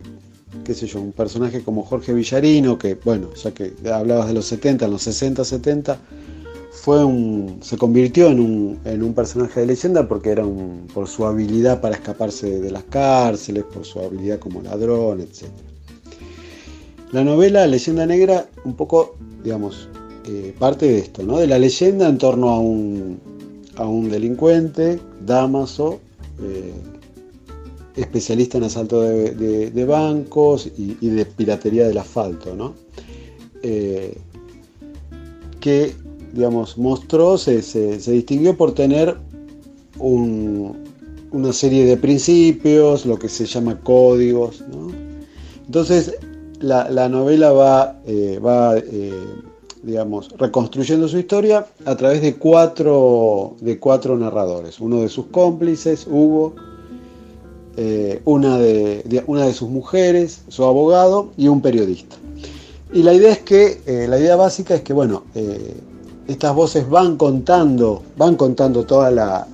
qué 0.64 0.74
sé 0.74 0.88
yo, 0.88 1.02
un 1.02 1.12
personaje 1.12 1.64
como 1.64 1.84
Jorge 1.84 2.14
Villarino, 2.14 2.78
que 2.78 2.96
bueno, 2.96 3.34
ya 3.34 3.52
que 3.52 3.74
hablabas 3.92 4.28
de 4.28 4.34
los 4.34 4.46
70, 4.46 4.86
en 4.86 4.92
los 4.92 5.02
60, 5.04 5.44
70, 5.44 6.00
fue 6.72 7.04
un, 7.04 7.60
se 7.62 7.78
convirtió 7.78 8.28
en 8.28 8.40
un, 8.40 8.80
en 8.86 9.02
un 9.02 9.14
personaje 9.14 9.62
de 9.62 9.66
leyenda 9.66 10.08
porque 10.08 10.30
era 10.30 10.46
un, 10.46 10.88
por 10.94 11.08
su 11.08 11.26
habilidad 11.26 11.82
para 11.82 11.96
escaparse 11.96 12.60
de 12.60 12.72
las 12.72 12.84
cárceles, 12.84 13.64
por 13.64 13.86
su 13.86 14.00
habilidad 14.00 14.40
como 14.40 14.62
ladrón, 14.62 15.22
etc. 15.22 15.46
La 17.12 17.24
novela 17.24 17.66
Leyenda 17.66 18.06
Negra 18.06 18.48
un 18.66 18.76
poco, 18.76 19.16
digamos, 19.44 19.90
eh, 20.28 20.54
parte 20.58 20.88
de 20.88 21.00
esto, 21.00 21.24
¿no? 21.24 21.38
de 21.38 21.48
la 21.48 21.58
leyenda 21.58 22.10
en 22.10 22.18
torno 22.18 22.50
a 22.50 22.60
un, 22.60 23.20
a 23.78 23.86
un 23.86 24.10
delincuente, 24.10 25.00
Damaso, 25.26 26.00
eh, 26.42 26.74
especialista 27.96 28.58
en 28.58 28.66
asalto 28.66 29.02
de, 29.02 29.86
bancos 29.86 30.70
y, 30.78 31.08
de 31.08 31.26
piratería 31.26 31.88
del 31.88 31.98
asfalto, 31.98 32.56
¿no? 32.56 32.74
Eh, 33.64 34.18
que, 35.60 35.94
digamos, 36.34 36.78
mostró, 36.78 37.38
se, 37.38 37.62
distinguió 38.12 38.56
por 38.56 38.74
tener 38.74 39.18
una 40.00 41.54
serie 41.54 41.86
de 41.86 41.98
principios, 41.98 43.06
lo 43.06 43.18
que 43.18 43.30
se 43.30 43.46
llama 43.46 43.80
códigos. 43.80 44.64
Entonces, 45.66 46.18
la, 46.60 47.10
novela 47.10 47.52
va, 47.52 48.00
eh, 48.06 48.40
va 48.44 48.78
eh, 48.78 49.14
digamos, 49.84 50.30
reconstruyendo 50.38 51.08
su 51.08 51.18
historia 51.18 51.66
a 51.86 51.96
través 51.96 52.22
de 52.22 52.36
cuatro, 52.36 53.56
de 53.62 53.80
cuatro 53.80 54.18
narradores. 54.18 54.80
Uno 54.80 55.02
de 55.02 55.10
sus 55.10 55.28
cómplices, 55.28 56.08
Hugo, 56.08 56.56
eh, 57.78 58.22
una, 58.24 58.58
de, 58.58 59.24
una 59.28 59.46
de 59.46 59.54
sus 59.54 59.70
mujeres, 59.70 60.42
su 60.48 60.64
abogado 60.64 61.32
y 61.36 61.50
un 61.50 61.60
periodista. 61.60 62.16
Y 62.94 63.04
la 63.04 63.14
idea 63.14 63.34
es 63.34 63.40
que, 63.40 63.82
eh, 63.86 64.08
la 64.08 64.18
idea 64.18 64.38
básica 64.38 64.76
es 64.76 64.82
que, 64.82 64.94
bueno, 64.94 65.24
eh, 65.36 65.76
estas 66.28 66.56
voces 66.56 66.90
van 66.90 67.18
contando, 67.18 68.02
van 68.16 68.36
contando 68.36 68.86
toda 68.86 69.12
la, 69.12 69.48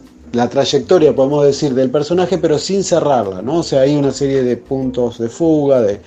trayectoria, 0.49 1.15
podemos 1.15 1.43
decir, 1.45 1.73
del 1.73 1.89
personaje, 1.89 2.37
pero 2.37 2.59
sin 2.59 2.83
cerrarla, 2.83 3.41
¿no? 3.41 3.59
O 3.59 3.63
sea, 3.63 3.81
hay 3.81 3.95
una 3.95 4.11
serie 4.11 4.43
de 4.43 4.55
puntos 4.55 5.17
de 5.17 5.27
fuga, 5.27 5.81
de, 5.81 5.99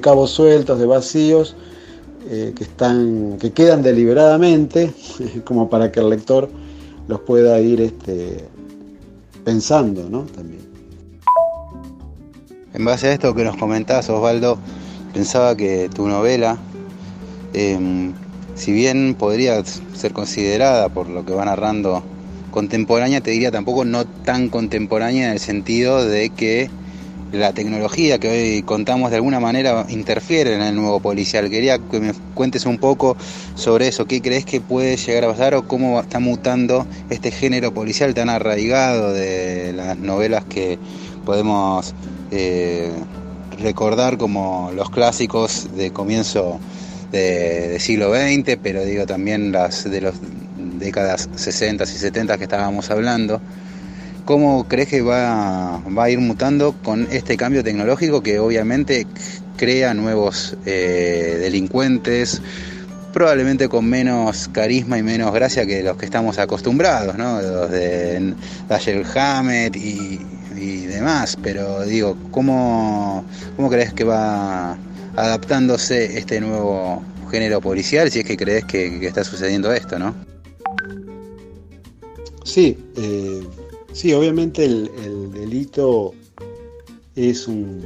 cabos 0.00 0.30
sueltos, 0.30 0.80
de 0.80 0.86
vacíos, 0.86 1.54
que, 2.28 2.64
están, 2.64 3.36
que 3.38 3.52
quedan 3.52 3.82
deliberadamente, 3.82 4.92
como 5.44 5.70
para 5.70 5.92
que 5.92 6.00
el 6.00 6.10
lector 6.10 6.48
los 7.08 7.20
pueda 7.20 7.60
ir 7.60 7.80
este, 7.80 8.44
pensando, 9.44 10.08
¿no? 10.08 10.22
También. 10.34 10.61
En 12.74 12.86
base 12.86 13.08
a 13.08 13.12
esto 13.12 13.34
que 13.34 13.44
nos 13.44 13.56
comentás, 13.56 14.08
Osvaldo, 14.08 14.58
pensaba 15.12 15.54
que 15.54 15.90
tu 15.94 16.08
novela, 16.08 16.56
em, 17.52 18.14
si 18.54 18.72
bien 18.72 19.14
podría 19.14 19.62
ser 19.62 20.14
considerada 20.14 20.88
por 20.88 21.06
lo 21.06 21.26
que 21.26 21.34
va 21.34 21.44
narrando 21.44 22.02
contemporánea, 22.50 23.20
te 23.20 23.30
diría 23.30 23.50
tampoco 23.50 23.84
no 23.84 24.06
tan 24.06 24.48
contemporánea 24.48 25.26
en 25.26 25.32
el 25.32 25.38
sentido 25.38 26.02
de 26.02 26.30
que 26.30 26.70
la 27.30 27.52
tecnología 27.52 28.18
que 28.18 28.28
hoy 28.28 28.62
contamos 28.62 29.10
de 29.10 29.16
alguna 29.16 29.38
manera 29.38 29.84
interfiere 29.90 30.54
en 30.54 30.62
el 30.62 30.74
nuevo 30.74 31.00
policial. 31.00 31.50
Quería 31.50 31.78
que 31.78 32.00
me 32.00 32.14
cuentes 32.32 32.64
un 32.64 32.78
poco 32.78 33.18
sobre 33.54 33.88
eso, 33.88 34.06
qué 34.06 34.22
crees 34.22 34.46
que 34.46 34.62
puede 34.62 34.96
llegar 34.96 35.24
a 35.24 35.28
pasar 35.28 35.54
o 35.54 35.68
cómo 35.68 36.00
está 36.00 36.20
mutando 36.20 36.86
este 37.10 37.30
género 37.32 37.74
policial 37.74 38.14
tan 38.14 38.30
arraigado 38.30 39.12
de 39.12 39.74
las 39.74 39.98
novelas 39.98 40.44
que 40.46 40.78
podemos 41.26 41.94
eh, 42.32 42.90
recordar 43.58 44.16
como 44.16 44.72
los 44.74 44.90
clásicos 44.90 45.68
de 45.76 45.92
comienzo 45.92 46.58
de, 47.10 47.78
siglo 47.78 48.12
XX, 48.14 48.56
pero 48.62 48.84
digo 48.84 49.04
también 49.04 49.52
las 49.52 49.88
de 49.88 50.00
las 50.00 50.14
décadas 50.78 51.28
60 51.34 51.84
y 51.84 51.86
70 51.86 52.38
que 52.38 52.44
estábamos 52.44 52.90
hablando. 52.90 53.40
¿Cómo 54.24 54.66
crees 54.66 54.88
que 54.88 55.02
va, 55.02 55.82
va, 55.96 56.04
a 56.04 56.10
ir 56.10 56.20
mutando 56.20 56.74
con 56.82 57.06
este 57.10 57.36
cambio 57.36 57.62
tecnológico 57.62 58.22
que 58.22 58.38
obviamente 58.38 59.06
crea 59.56 59.92
nuevos 59.94 60.56
eh, 60.64 61.38
delincuentes, 61.40 62.40
probablemente 63.12 63.68
con 63.68 63.84
menos 63.84 64.48
carisma 64.48 64.96
y 64.96 65.02
menos 65.02 65.34
gracia 65.34 65.66
que 65.66 65.82
los 65.82 65.96
que 65.98 66.06
estamos 66.06 66.38
acostumbrados, 66.38 67.16
¿no? 67.16 67.42
Los 67.42 67.70
de 67.70 68.34
Dashiell 68.68 69.04
Hammett 69.14 69.76
y, 69.76 70.20
y 70.62 70.86
demás, 70.86 71.36
pero 71.42 71.84
digo, 71.84 72.16
¿cómo, 72.30 73.24
¿cómo 73.56 73.68
crees 73.68 73.92
que 73.92 74.04
va 74.04 74.78
adaptándose 75.16 76.18
este 76.18 76.40
nuevo 76.40 77.02
género 77.30 77.60
policial 77.60 78.10
si 78.10 78.20
es 78.20 78.24
que 78.24 78.36
crees 78.36 78.64
que, 78.66 79.06
está 79.06 79.24
sucediendo 79.24 79.72
esto, 79.72 79.98
¿no? 79.98 80.14
Sí, 82.44 82.78
eh, 82.96 83.42
sí, 83.92 84.12
obviamente 84.12 84.64
el, 84.64 85.32
delito 85.32 86.12
es 87.16 87.48
un 87.48 87.82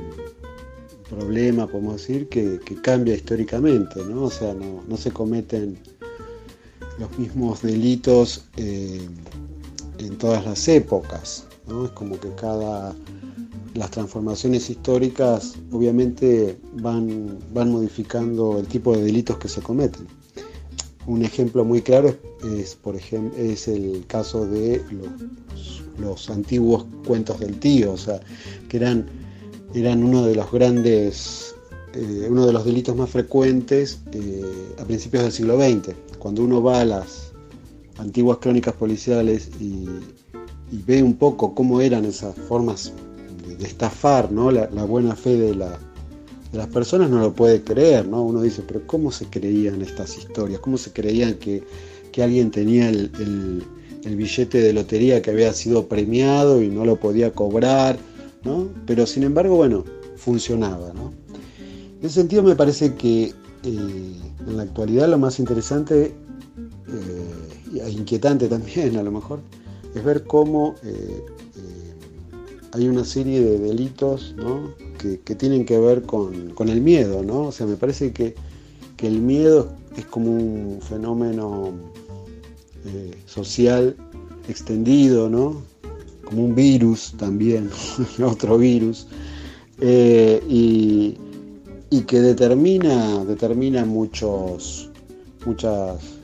problema, 1.09 1.67
podemos 1.67 2.01
decir, 2.01 2.29
que, 2.29 2.61
cambia 2.83 3.15
históricamente, 3.15 4.05
¿no? 4.05 4.25
O 4.25 4.31
sea, 4.31 4.55
no, 4.55 4.97
se 4.97 5.11
cometen 5.11 5.79
los 6.99 7.19
mismos 7.19 7.63
delitos 7.63 8.45
eh, 8.57 9.01
en 9.99 10.19
todas 10.19 10.45
las 10.45 10.69
épocas. 10.69 11.47
Es 11.69 11.91
como 11.91 12.19
que 12.19 12.33
cada 12.35 12.95
las 13.77 13.91
transformaciones 13.91 14.71
históricas 14.71 15.55
obviamente 15.71 16.59
van, 16.75 17.39
van 17.53 17.71
modificando 17.71 18.59
el 18.59 18.67
tipo 18.67 18.97
de 18.97 19.03
delitos 19.03 19.39
que 19.39 19.49
se 19.49 19.61
cometen. 19.61 20.07
Un 21.07 21.23
ejemplo 21.23 21.65
muy 21.65 21.83
claro 21.83 22.17
es, 22.45 22.75
por 22.75 22.97
ejemplo, 22.97 23.39
es 23.39 23.69
el 23.69 24.05
caso 24.07 24.47
de 24.47 24.83
los, 24.91 25.83
los, 25.99 26.31
antiguos 26.31 26.85
cuentos 27.07 27.39
del 27.39 27.59
tío, 27.59 27.93
o 27.93 27.97
sea, 27.97 28.21
que 28.69 28.79
eran, 28.79 29.07
eran 29.75 30.03
uno 30.03 30.25
de 30.25 30.35
los 30.35 30.51
grandes, 30.51 31.55
eh, 31.95 32.27
uno 32.29 32.47
de 32.47 32.53
los 32.53 32.65
delitos 32.65 32.97
más 32.97 33.11
frecuentes 33.11 34.01
eh, 34.13 34.75
a 34.79 34.85
principios 34.85 35.23
del 35.23 35.33
siglo 35.33 35.57
XX. 35.59 35.95
Cuando 36.19 36.43
uno 36.43 36.61
va 36.61 36.81
a 36.81 36.85
las 36.85 37.33
antiguas 37.99 38.39
crónicas 38.39 38.75
policiales 38.75 39.51
y, 39.61 39.87
y 40.73 40.83
ve 40.83 41.03
un 41.03 41.15
poco 41.15 41.55
cómo 41.55 41.81
eran 41.81 42.05
esas 42.05 42.35
formas 42.35 42.93
de 43.59 43.65
estafar 43.65 44.33
¿no? 44.33 44.51
la, 44.51 44.67
buena 44.85 45.15
fe 45.15 45.37
de, 45.37 45.55
la, 45.55 45.71
de, 45.71 46.59
las 46.59 46.67
personas 46.69 47.11
no 47.11 47.21
lo 47.21 47.33
puede 47.33 47.63
creer, 47.63 48.07
¿no? 48.07 48.23
Uno 48.23 48.43
dice, 48.43 48.63
pero 48.67 48.87
¿cómo 48.87 49.13
se 49.13 49.27
creían 49.27 49.81
estas 49.83 50.19
historias? 50.19 50.61
¿Cómo 50.61 50.77
se 50.77 50.93
creían 50.93 51.35
que, 51.35 51.63
alguien 52.23 52.51
tenía 52.51 52.89
el, 52.89 53.63
billete 54.05 54.63
de 54.63 54.73
lotería 54.73 55.21
que 55.21 55.31
había 55.31 55.53
sido 55.53 55.87
premiado 55.87 56.63
y 56.63 56.69
no 56.69 56.87
lo 56.87 56.97
podía 56.97 57.33
cobrar, 57.33 57.99
¿no? 58.43 58.69
Pero 58.87 59.05
sin 59.05 59.25
embargo, 59.25 59.57
bueno, 59.57 59.85
funcionaba, 60.17 60.95
¿no? 60.95 61.13
En 62.01 62.07
ese 62.07 62.21
sentido 62.21 62.43
me 62.43 62.57
parece 62.57 62.95
que 62.95 63.25
eh, 63.25 63.35
en 63.65 64.57
la 64.57 64.63
actualidad 64.63 65.09
lo 65.09 65.19
más 65.19 65.39
interesante 65.39 66.15
e 67.75 67.91
inquietante 67.91 68.49
también 68.49 68.97
a 68.97 69.03
lo 69.03 69.11
mejor 69.11 69.41
es 69.97 70.05
ver 70.05 70.25
cómo 70.25 70.75
eh, 70.85 71.25
hay 72.73 72.89
una 72.89 73.05
serie 73.05 73.41
de 73.41 73.59
delitos 73.59 74.35
que, 74.99 75.35
tienen 75.35 75.65
que 75.65 75.79
ver 75.79 76.03
con, 76.03 76.53
el 76.69 76.81
miedo, 76.83 77.23
¿no? 77.23 77.45
O 77.45 77.53
sea, 77.53 77.67
me 77.67 77.77
parece 77.77 78.13
que, 78.13 78.35
el 78.99 79.21
miedo 79.21 79.69
es 79.97 80.05
como 80.07 80.33
un 80.33 80.81
fenómeno 80.83 81.71
eh, 82.85 83.15
social 83.27 83.97
extendido, 84.49 85.31
¿no? 85.31 85.63
Como 86.25 86.45
un 86.45 86.55
virus 86.55 87.15
también, 87.17 87.71
otro 88.25 88.59
virus, 88.59 89.07
eh, 89.81 90.43
y, 90.49 91.17
que 92.07 92.21
determina, 92.21 93.25
determina 93.25 93.85
muchos, 93.85 94.91
muchas, 95.45 95.99
eh, 95.99 96.16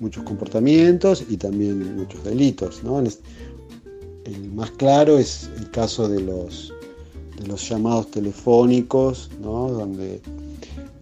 muchos 0.00 0.24
comportamientos 0.24 1.24
y 1.28 1.36
también 1.36 1.96
muchos 1.96 2.22
delitos, 2.24 2.82
¿no? 2.82 3.00
El 3.00 4.52
más 4.52 4.70
claro 4.72 5.18
es 5.18 5.50
el 5.58 5.70
caso 5.70 6.08
de 6.08 6.20
los, 6.20 6.72
de 7.38 7.46
los 7.46 7.68
llamados 7.68 8.10
telefónicos, 8.10 9.30
donde, 9.40 10.20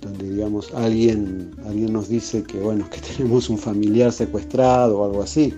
donde 0.00 0.30
digamos, 0.30 0.72
alguien, 0.74 1.52
alguien 1.66 1.92
nos 1.92 2.08
dice 2.08 2.42
que, 2.42 2.58
bueno, 2.58 2.88
que 2.90 3.00
tenemos 3.16 3.48
un 3.48 3.58
familiar 3.58 4.12
secuestrado 4.12 5.00
o 5.00 5.04
algo 5.04 5.22
así, 5.22 5.54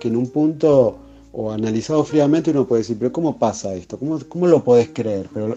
que 0.00 0.08
en 0.08 0.16
un 0.16 0.28
punto, 0.28 0.98
o 1.32 1.50
analizado 1.50 2.04
fríamente, 2.04 2.50
uno 2.50 2.66
puede 2.66 2.82
decir, 2.82 2.96
pero 2.98 3.12
¿cómo 3.12 3.38
pasa 3.38 3.74
esto? 3.74 3.98
¿Cómo, 3.98 4.18
cómo 4.28 4.46
lo 4.46 4.62
podés 4.62 4.90
creer? 4.92 5.28
Pero, 5.32 5.56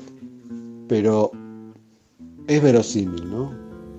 pero 0.88 1.32
es 2.48 2.62
verosímil, 2.62 3.30
¿no? 3.30 3.52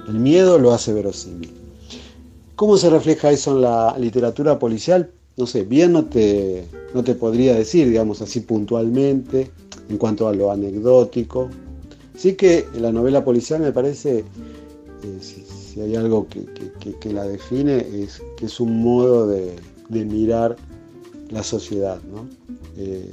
El 0.09 0.21
miedo 0.21 0.59
lo 0.59 0.73
hace 0.73 0.93
verosímil. 0.93 1.66
¿Cómo 2.57 2.77
se 2.77 2.91
refleja 2.91 3.31
eso 3.31 3.55
en 3.55 3.63
la 3.63 3.97
literatura 3.99 4.59
policial? 4.59 5.13
no 5.37 5.47
sé, 5.47 5.65
bien 5.65 5.93
no 5.93 6.07
te, 6.07 6.67
no 6.95 7.05
te 7.05 7.15
podría 7.15 7.55
decir, 7.55 7.89
digamos 7.89 8.23
así 8.23 8.41
puntualmente, 8.41 9.51
en 9.89 9.99
cuanto 9.99 10.29
a 10.29 10.35
lo 10.35 10.51
anecdótico. 10.51 11.51
Sí 12.17 12.35
que 12.35 12.67
la 12.79 12.91
novela 12.91 13.23
policial 13.25 13.61
me 13.61 13.73
parece, 13.73 14.21
eh, 14.21 15.19
si, 15.21 15.81
hay 15.81 15.95
algo 15.95 16.27
que, 16.29 17.13
la 17.13 17.25
define, 17.25 17.87
es 18.03 18.23
que 18.39 18.47
es 18.47 18.61
un 18.61 18.83
modo 18.83 19.27
de, 19.27 19.55
mirar 19.91 20.57
la 21.29 21.43
sociedad. 21.43 22.01
¿no? 22.11 22.27
Eh, 22.79 23.11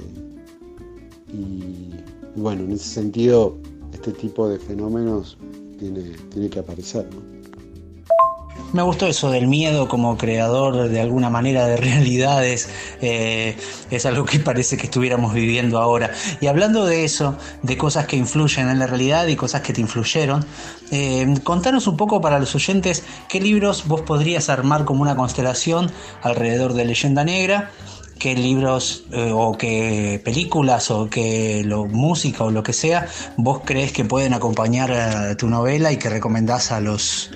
y, 1.34 2.40
bueno, 2.40 2.62
en 2.62 2.72
ese 2.72 2.88
sentido, 2.88 3.58
este 3.92 4.12
tipo 4.12 4.48
de 4.48 4.58
fenómenos 4.58 5.36
tiene, 5.78 6.12
tiene 6.30 6.48
que 6.48 6.60
aparecer. 6.60 7.06
Me 8.74 8.82
gustó 8.82 9.06
eso 9.06 9.30
del 9.30 9.46
miedo 9.46 9.86
como 9.86 10.18
creador 10.18 10.88
de 10.88 11.00
alguna 11.00 11.30
manera 11.30 11.64
de 11.68 11.76
realidades. 11.90 12.68
Eh, 13.00 13.56
es 13.88 14.04
algo 14.04 14.24
que 14.24 14.40
parece 14.40 14.76
que 14.76 14.86
estuviéramos 14.86 15.32
viviendo 15.32 15.78
ahora. 15.78 16.10
Y 16.40 16.48
hablando 16.48 16.84
de 16.84 17.04
eso, 17.04 17.38
de 17.62 17.76
cosas 17.76 18.08
que 18.08 18.16
influyen 18.16 18.68
en 18.68 18.80
la 18.80 18.88
realidad 18.88 19.28
y 19.28 19.36
cosas 19.36 19.60
que 19.60 19.72
te 19.72 19.80
influyeron, 19.80 20.44
eh, 20.90 21.24
contanos 21.44 21.86
un 21.86 21.96
poco 21.96 22.20
para 22.20 22.40
los 22.40 22.52
oyentes 22.56 23.04
qué 23.28 23.40
libros 23.40 23.86
vos 23.86 24.00
podrías 24.00 24.48
armar 24.48 24.84
como 24.84 25.02
una 25.02 25.14
constelación 25.14 25.92
alrededor 26.22 26.72
de 26.74 26.84
Leyenda 26.84 27.22
Negra 27.22 27.70
qué 28.18 28.34
libros 28.34 29.04
eh, 29.12 29.30
o 29.32 29.56
qué 29.56 30.20
películas 30.24 30.90
o 30.90 31.08
qué 31.08 31.62
lo, 31.64 31.86
música 31.86 32.42
o 32.44 32.50
lo 32.50 32.62
que 32.62 32.72
sea 32.72 33.06
vos 33.36 33.60
crees 33.64 33.92
que 33.92 34.04
pueden 34.04 34.34
acompañar 34.34 34.92
a 34.92 35.36
tu 35.36 35.48
novela 35.48 35.92
y 35.92 35.96
que 35.96 36.08
recomendás 36.08 36.70
a 36.70 36.80
los 36.80 37.30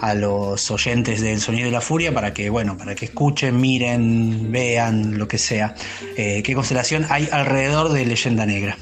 a 0.00 0.14
los 0.14 0.70
oyentes 0.70 1.20
del 1.20 1.40
Sonido 1.40 1.68
y 1.68 1.70
la 1.70 1.80
Furia 1.80 2.12
para 2.12 2.32
que, 2.32 2.50
bueno, 2.50 2.76
para 2.76 2.94
que 2.94 3.06
escuchen, 3.06 3.60
miren, 3.60 4.50
vean, 4.50 5.18
lo 5.18 5.26
que 5.26 5.38
sea. 5.38 5.74
Eh, 6.16 6.42
¿Qué 6.42 6.54
constelación 6.54 7.06
hay 7.08 7.28
alrededor 7.32 7.92
de 7.92 8.06
Leyenda 8.06 8.46
Negra? 8.46 8.76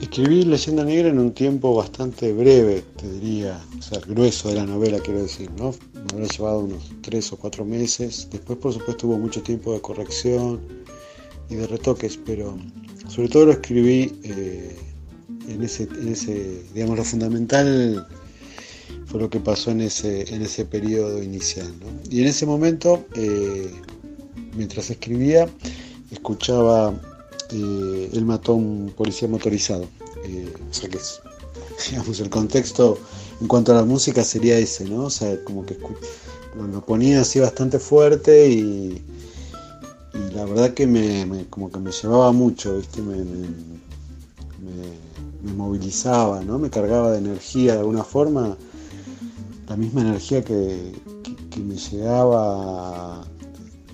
Escribí 0.00 0.44
Leyenda 0.44 0.84
Negra 0.84 1.08
en 1.08 1.18
un 1.18 1.32
tiempo 1.32 1.74
bastante 1.74 2.32
breve, 2.32 2.84
te 2.96 3.10
diría, 3.10 3.60
o 3.78 3.82
sea, 3.82 4.00
grueso 4.00 4.48
de 4.48 4.54
la 4.54 4.64
novela, 4.64 5.00
quiero 5.00 5.22
decir, 5.22 5.50
¿no? 5.58 5.74
Me 5.94 6.00
habrá 6.12 6.26
llevado 6.26 6.60
unos 6.60 6.92
tres 7.02 7.32
o 7.32 7.36
cuatro 7.36 7.64
meses. 7.64 8.28
Después, 8.30 8.58
por 8.58 8.72
supuesto, 8.72 9.06
hubo 9.08 9.18
mucho 9.18 9.42
tiempo 9.42 9.72
de 9.72 9.80
corrección 9.80 10.60
y 11.50 11.56
de 11.56 11.66
retoques, 11.66 12.18
pero 12.24 12.56
sobre 13.08 13.28
todo 13.28 13.46
lo 13.46 13.52
escribí 13.52 14.12
eh, 14.22 14.76
en, 15.48 15.62
ese, 15.62 15.84
en 15.84 16.08
ese, 16.08 16.62
digamos, 16.74 16.96
lo 16.96 17.04
fundamental 17.04 18.06
fue 19.08 19.20
lo 19.20 19.30
que 19.30 19.40
pasó 19.40 19.70
en 19.70 19.80
ese, 19.80 20.32
en 20.34 20.42
ese 20.42 20.66
periodo 20.66 21.22
inicial. 21.22 21.72
Y 22.10 22.20
en 22.20 22.26
ese 22.26 22.44
momento, 22.44 23.06
eh, 23.16 23.70
mientras 24.54 24.90
escribía, 24.90 25.48
escuchaba, 26.10 26.94
eh, 27.50 28.10
él 28.12 28.24
mató 28.26 28.52
a 28.52 28.56
un 28.56 28.92
policía 28.94 29.26
motorizado. 29.26 29.86
Eh, 30.24 30.52
o 30.70 30.74
sea 30.74 30.90
que 30.90 30.98
es, 30.98 31.20
digamos, 31.90 32.20
el 32.20 32.28
contexto 32.28 32.98
en 33.40 33.48
cuanto 33.48 33.72
a 33.72 33.76
la 33.76 33.84
música 33.84 34.22
sería 34.22 34.58
ese, 34.58 34.84
¿no? 34.84 35.04
O 35.04 35.10
sea, 35.10 35.42
como 35.44 35.64
que 35.64 35.78
lo 36.56 36.84
ponía 36.84 37.22
así 37.22 37.40
bastante 37.40 37.78
fuerte 37.78 38.50
y, 38.50 39.02
y 40.12 40.34
la 40.34 40.44
verdad 40.44 40.74
que 40.74 40.86
me, 40.86 41.46
como 41.48 41.70
que 41.70 41.78
me 41.78 41.92
llevaba 41.92 42.32
mucho, 42.32 42.76
¿viste? 42.76 43.00
Me, 43.00 43.16
me, 43.16 43.48
movilizaba, 45.56 46.42
¿no? 46.42 46.58
Me 46.58 46.68
cargaba 46.68 47.12
de 47.12 47.18
energía 47.18 47.74
de 47.74 47.78
alguna 47.78 48.04
forma 48.04 48.56
la 49.68 49.76
misma 49.76 50.00
energía 50.00 50.42
que, 50.42 50.92
me 51.58 51.74
llegaba 51.74 53.24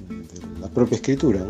de 0.06 0.60
la 0.60 0.68
propia 0.68 0.96
escritura. 0.96 1.46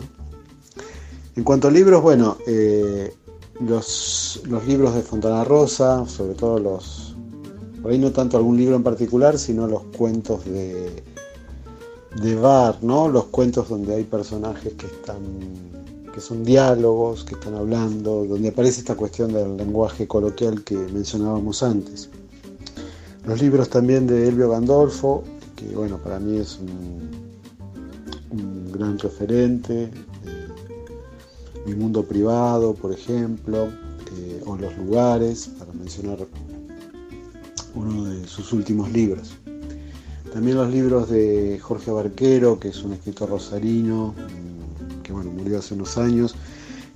En 1.34 1.42
cuanto 1.42 1.66
a 1.66 1.70
libros, 1.72 2.02
bueno, 2.02 2.38
eh, 2.46 3.12
los, 3.60 4.40
libros 4.64 4.94
de 4.94 5.02
Fontana 5.02 5.42
Rosa, 5.42 6.06
sobre 6.06 6.34
todo 6.34 6.60
los, 6.60 7.16
por 7.82 7.90
ahí 7.90 7.98
no 7.98 8.12
tanto 8.12 8.36
algún 8.36 8.56
libro 8.56 8.76
en 8.76 8.84
particular, 8.84 9.36
sino 9.38 9.66
los 9.66 9.82
cuentos 9.96 10.44
de, 10.44 11.02
de 12.22 12.34
Bar, 12.36 12.78
¿no? 12.82 13.08
Los 13.08 13.24
cuentos 13.24 13.68
donde 13.68 13.96
hay 13.96 14.04
personajes 14.04 14.74
que 14.74 14.86
están 14.86 15.74
que 16.14 16.20
son 16.20 16.44
diálogos, 16.44 17.24
que 17.24 17.34
están 17.34 17.54
hablando, 17.54 18.24
donde 18.24 18.50
aparece 18.50 18.78
esta 18.78 18.94
cuestión 18.94 19.32
del 19.32 19.56
lenguaje 19.56 20.06
coloquial 20.06 20.62
que 20.62 20.76
mencionábamos 20.76 21.64
antes. 21.64 22.08
Los 23.26 23.40
libros 23.40 23.70
también 23.70 24.06
de 24.06 24.28
Elvio 24.28 24.50
Gandolfo, 24.50 25.24
que 25.56 25.66
bueno, 25.74 25.98
para 25.98 26.18
mí 26.18 26.38
es 26.38 26.58
un, 26.58 27.24
gran 28.72 28.98
referente. 28.98 29.84
Eh, 29.84 30.48
Mi 31.66 31.74
mundo 31.74 32.02
privado, 32.02 32.74
por 32.74 32.92
ejemplo, 32.92 33.68
eh, 34.16 34.42
o 34.44 34.56
Los 34.56 34.76
lugares, 34.76 35.48
para 35.58 35.72
mencionar 35.72 36.18
uno 37.74 38.04
de 38.04 38.26
sus 38.28 38.52
últimos 38.52 38.92
libros. 38.92 39.36
También 40.32 40.56
los 40.56 40.70
libros 40.70 41.08
de 41.08 41.58
Jorge 41.62 41.92
Barquero, 41.92 42.58
que 42.58 42.68
es 42.68 42.82
un 42.82 42.92
escritor 42.92 43.30
rosarino, 43.30 44.12
mm, 44.12 45.02
que 45.02 45.12
bueno, 45.12 45.30
murió 45.30 45.58
hace 45.58 45.74
unos 45.74 45.96
años, 45.96 46.34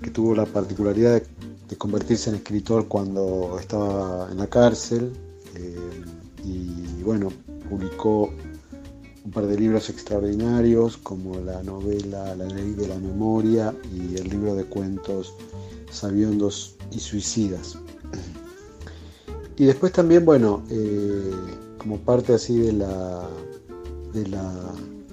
que 0.03 0.11
tuvo 0.11 0.35
la 0.35 0.45
particularidad 0.45 1.23
de, 1.23 1.77
convertirse 1.77 2.31
en 2.31 2.37
escritor 2.37 2.89
cuando 2.89 3.57
estaba 3.61 4.29
en 4.31 4.39
la 4.39 4.47
cárcel. 4.49 5.13
Eh, 5.55 5.77
y 6.49 7.03
bueno, 7.03 7.31
publicó 7.69 8.31
un 9.29 9.31
par 9.31 9.47
de 9.47 9.59
libros 9.59 9.91
extraordinarios 9.91 10.97
como 10.97 11.39
la 11.41 11.63
novela 11.63 12.35
La 12.35 12.47
ley 12.47 12.73
de 12.73 12.89
la 12.89 12.95
memoria 12.97 13.75
y 13.93 14.17
el 14.17 14.29
libro 14.31 14.55
de 14.55 14.65
cuentos 14.65 15.35
Sabiondos 15.91 16.77
y 16.91 16.99
Suicidas. 16.99 17.79
Y 19.59 19.67
después 19.67 19.93
también, 19.93 20.25
bueno, 20.25 20.63
eh, 20.71 21.31
como 21.77 21.99
parte 21.99 22.33
así 22.33 22.59
de 22.59 22.73
la, 22.73 23.29
de 24.15 24.29
la 24.29 24.51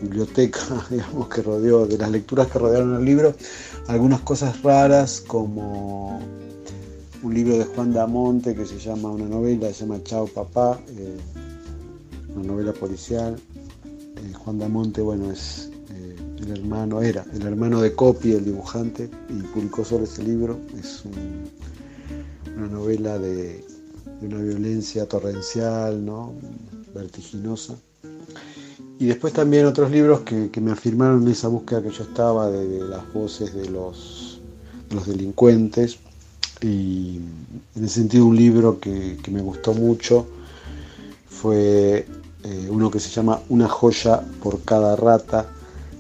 biblioteca, 0.02 0.62
digamos, 0.90 1.28
que 1.28 1.42
rodeó, 1.42 1.86
de 1.86 1.98
las 1.98 2.10
lecturas 2.10 2.48
que 2.48 2.60
rodearon 2.60 2.96
el 2.96 3.04
libro, 3.04 3.34
algunas 3.88 4.22
cosas 4.22 4.62
raras 4.62 5.22
como 5.28 6.22
un 7.24 7.34
libro 7.34 7.58
de 7.58 7.66
Juan 7.66 7.94
Damonte 7.94 8.56
que 8.56 8.66
se 8.66 8.80
llama, 8.80 9.12
una 9.12 9.26
novela, 9.26 9.72
se 9.74 9.86
llama 9.86 10.02
Chao 10.04 10.28
Papá, 10.28 10.80
eh, 10.90 11.18
una 12.36 12.48
novela 12.48 12.74
policial, 12.74 13.36
eh, 13.86 14.34
Juan 14.34 14.60
Damonte, 14.60 15.02
bueno, 15.02 15.32
es 15.32 15.70
eh, 15.92 16.16
el 16.40 16.52
hermano, 16.52 17.02
era 17.02 17.26
el 17.34 17.42
hermano 17.42 17.82
de 17.82 17.94
Copi, 17.94 18.34
el 18.34 18.46
dibujante, 18.46 19.10
y 19.30 19.42
publicó 19.54 19.84
solo 19.86 20.06
ese 20.06 20.24
libro. 20.24 20.60
Es 20.78 21.04
una 22.56 22.68
novela 22.68 23.18
de, 23.20 23.64
una 24.22 24.42
violencia 24.42 25.08
torrencial, 25.08 26.04
¿no? 26.06 26.34
vertiginosa. 26.94 27.76
Y 28.98 29.08
después 29.08 29.34
también 29.34 29.66
otros 29.66 29.92
libros 29.92 30.22
que, 30.22 30.50
me 30.62 30.72
afirmaron 30.72 31.24
en 31.24 31.28
esa 31.30 31.50
búsqueda 31.50 31.84
que 31.84 31.92
yo 31.92 32.04
estaba 32.04 32.50
de, 32.50 32.80
las 32.80 33.14
voces 33.14 33.54
de 33.54 33.70
los, 33.70 34.40
los, 34.90 35.06
delincuentes. 35.06 36.00
Y 36.66 37.20
en 37.76 37.86
ese 37.86 37.96
sentido 37.96 38.26
un 38.26 38.36
libro 38.36 38.80
que, 38.80 39.18
que 39.22 39.30
me 39.30 39.42
gustó 39.42 39.76
mucho 39.76 40.26
fue 41.28 42.08
eh, 42.44 42.68
uno 42.72 42.90
que 42.90 43.00
se 43.00 43.12
llama 43.12 43.40
Una 43.50 43.68
joya 43.68 44.22
por 44.42 44.62
cada 44.62 44.96
rata, 44.96 45.46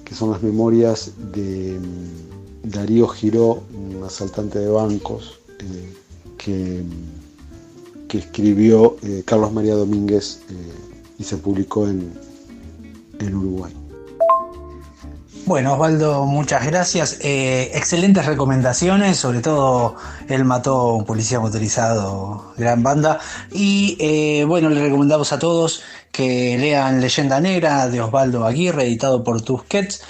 que 0.04 0.16
son 0.16 0.32
las 0.32 0.42
memorias 0.42 1.12
de 1.34 1.80
mm, 1.80 2.70
Darío 2.70 3.08
Giró, 3.08 3.62
un 3.76 4.04
asaltante 4.04 4.58
de 4.58 4.68
bancos, 4.68 5.40
eh, 5.60 5.94
que, 6.40 6.84
que, 8.08 8.18
escribió 8.18 8.98
eh, 9.04 9.22
Carlos 9.24 9.54
María 9.54 9.76
Domínguez 9.76 10.40
y 11.20 11.24
se 11.24 11.38
publicó 11.38 11.88
en, 11.88 12.12
en 13.20 13.36
Uruguay. 13.36 13.85
Bueno, 15.46 15.74
Osvaldo, 15.74 16.26
muchas 16.26 16.66
gracias. 16.66 17.20
excelentes 17.22 18.26
recomendaciones, 18.26 19.18
sobre 19.18 19.42
todo 19.42 19.96
él 20.28 20.44
mató 20.44 20.76
a 20.76 20.94
un 20.96 21.06
policía 21.06 21.40
motorizado, 21.40 22.54
gran 22.58 22.82
banda. 22.82 23.20
Y 23.52 24.44
bueno, 24.46 24.70
le 24.70 24.82
recomendamos 24.82 25.32
a 25.34 25.40
todos 25.40 25.84
que 26.12 26.58
lean 26.58 27.00
Leyenda 27.00 27.40
Negra 27.40 27.88
de 27.90 28.02
Osvaldo 28.02 28.46
Aguirre, 28.46 28.86
editado 28.86 29.24
por 29.24 29.42
Tusquets. 29.42 30.02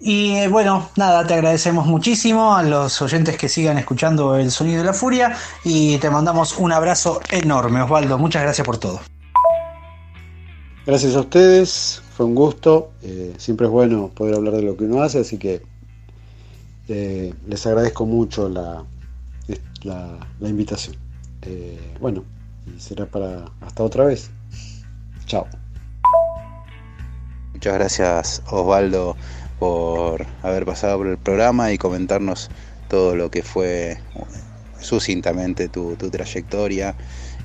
Y 0.00 0.36
eh, 0.36 0.48
bueno, 0.48 0.90
nada, 0.96 1.26
te 1.26 1.34
agradecemos 1.34 1.86
muchísimo 1.86 2.54
a 2.54 2.62
los 2.62 3.00
oyentes 3.02 3.36
que 3.36 3.48
sigan 3.48 3.78
escuchando 3.78 4.36
el 4.36 4.50
sonido 4.50 4.78
de 4.78 4.84
la 4.84 4.92
furia 4.92 5.36
y 5.64 5.98
te 5.98 6.10
mandamos 6.10 6.58
un 6.58 6.72
abrazo 6.72 7.20
enorme, 7.30 7.82
Osvaldo. 7.82 8.18
Muchas 8.18 8.42
gracias 8.42 8.64
por 8.64 8.78
todo. 8.78 9.00
Gracias 10.88 11.16
a 11.16 11.20
ustedes, 11.20 12.00
fue 12.16 12.24
un 12.24 12.34
gusto. 12.34 12.92
Eh, 13.02 13.34
siempre 13.36 13.66
es 13.66 13.70
bueno 13.70 14.08
poder 14.08 14.36
hablar 14.36 14.54
de 14.54 14.62
lo 14.62 14.74
que 14.74 14.84
uno 14.84 15.02
hace, 15.02 15.18
así 15.18 15.36
que 15.36 15.60
eh, 16.88 17.34
les 17.46 17.66
agradezco 17.66 18.06
mucho 18.06 18.48
la, 18.48 18.86
la 19.82 20.48
invitación. 20.48 20.96
bueno, 22.00 22.24
y 22.66 22.80
será 22.80 23.04
para 23.04 23.44
hasta 23.60 23.82
otra 23.82 24.06
vez. 24.06 24.30
Chao. 25.26 25.46
Muchas 27.52 27.74
gracias 27.74 28.42
Osvaldo 28.50 29.14
por 29.58 30.24
haber 30.42 30.64
pasado 30.64 30.96
por 30.96 31.08
el 31.08 31.18
programa 31.18 31.70
y 31.70 31.76
comentarnos 31.76 32.48
todo 32.88 33.14
lo 33.14 33.30
que 33.30 33.42
fue 33.42 33.98
sucintamente 34.80 35.68
tu, 35.68 35.96
trayectoria 35.96 36.94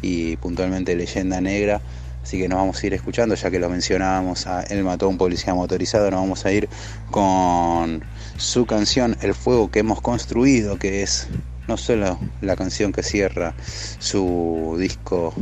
y 0.02 0.38
puntualmente 0.38 0.96
Leyenda 0.96 1.42
Negra. 1.42 1.82
Así 2.24 2.40
que 2.40 2.48
nos 2.48 2.58
vamos 2.58 2.82
a 2.82 2.88
ir 2.88 2.94
escuchando, 2.94 3.36
ya 3.36 3.52
que 3.52 3.60
lo 3.60 3.70
mencionábamos, 3.70 4.48
a 4.48 4.64
Él 4.64 4.84
mató 4.84 5.08
a 5.08 5.10
un 5.10 5.18
policía 5.18 5.54
motorizado, 5.54 6.10
nos 6.10 6.22
vamos 6.22 6.46
a 6.46 6.52
ir 6.54 6.70
con 7.12 8.04
su 8.38 8.66
canción 8.66 9.18
El 9.22 9.34
fuego 9.34 9.70
que 9.70 9.80
hemos 9.80 10.02
construido, 10.02 10.80
que 10.80 11.04
es 11.04 11.28
no 11.68 11.76
solo 11.76 12.18
la 12.42 12.56
canción 12.56 12.94
que 12.94 13.04
cierra 13.04 13.54
su 14.00 14.76
disco 14.80 15.34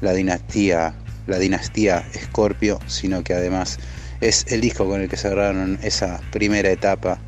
La 0.00 0.12
dinastía 0.12 0.94
la 1.26 1.38
dinastía 1.38 2.04
Scorpio, 2.12 2.80
sino 2.86 3.22
que 3.22 3.34
además 3.34 3.78
es 4.20 4.46
el 4.48 4.60
disco 4.60 4.86
con 4.88 5.00
el 5.00 5.08
que 5.08 5.16
cerraron 5.16 5.78
esa 5.82 6.20
primera 6.32 6.70
etapa 6.70 7.18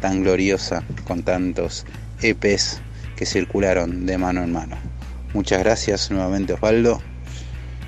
tan 0.00 0.22
gloriosa 0.22 0.82
con 1.06 1.22
tantos 1.22 1.86
EPs 2.22 2.80
que 3.14 3.24
circularon 3.24 4.04
de 4.04 4.18
mano 4.18 4.42
en 4.42 4.52
mano. 4.52 4.76
Muchas 5.32 5.60
gracias 5.60 6.10
nuevamente 6.10 6.54
Osvaldo 6.54 7.00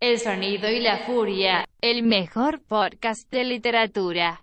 El 0.00 0.20
sonido 0.20 0.70
y 0.70 0.78
la 0.78 0.98
furia, 0.98 1.66
el 1.80 2.04
mejor 2.04 2.60
podcast 2.60 3.28
de 3.32 3.42
literatura. 3.42 4.36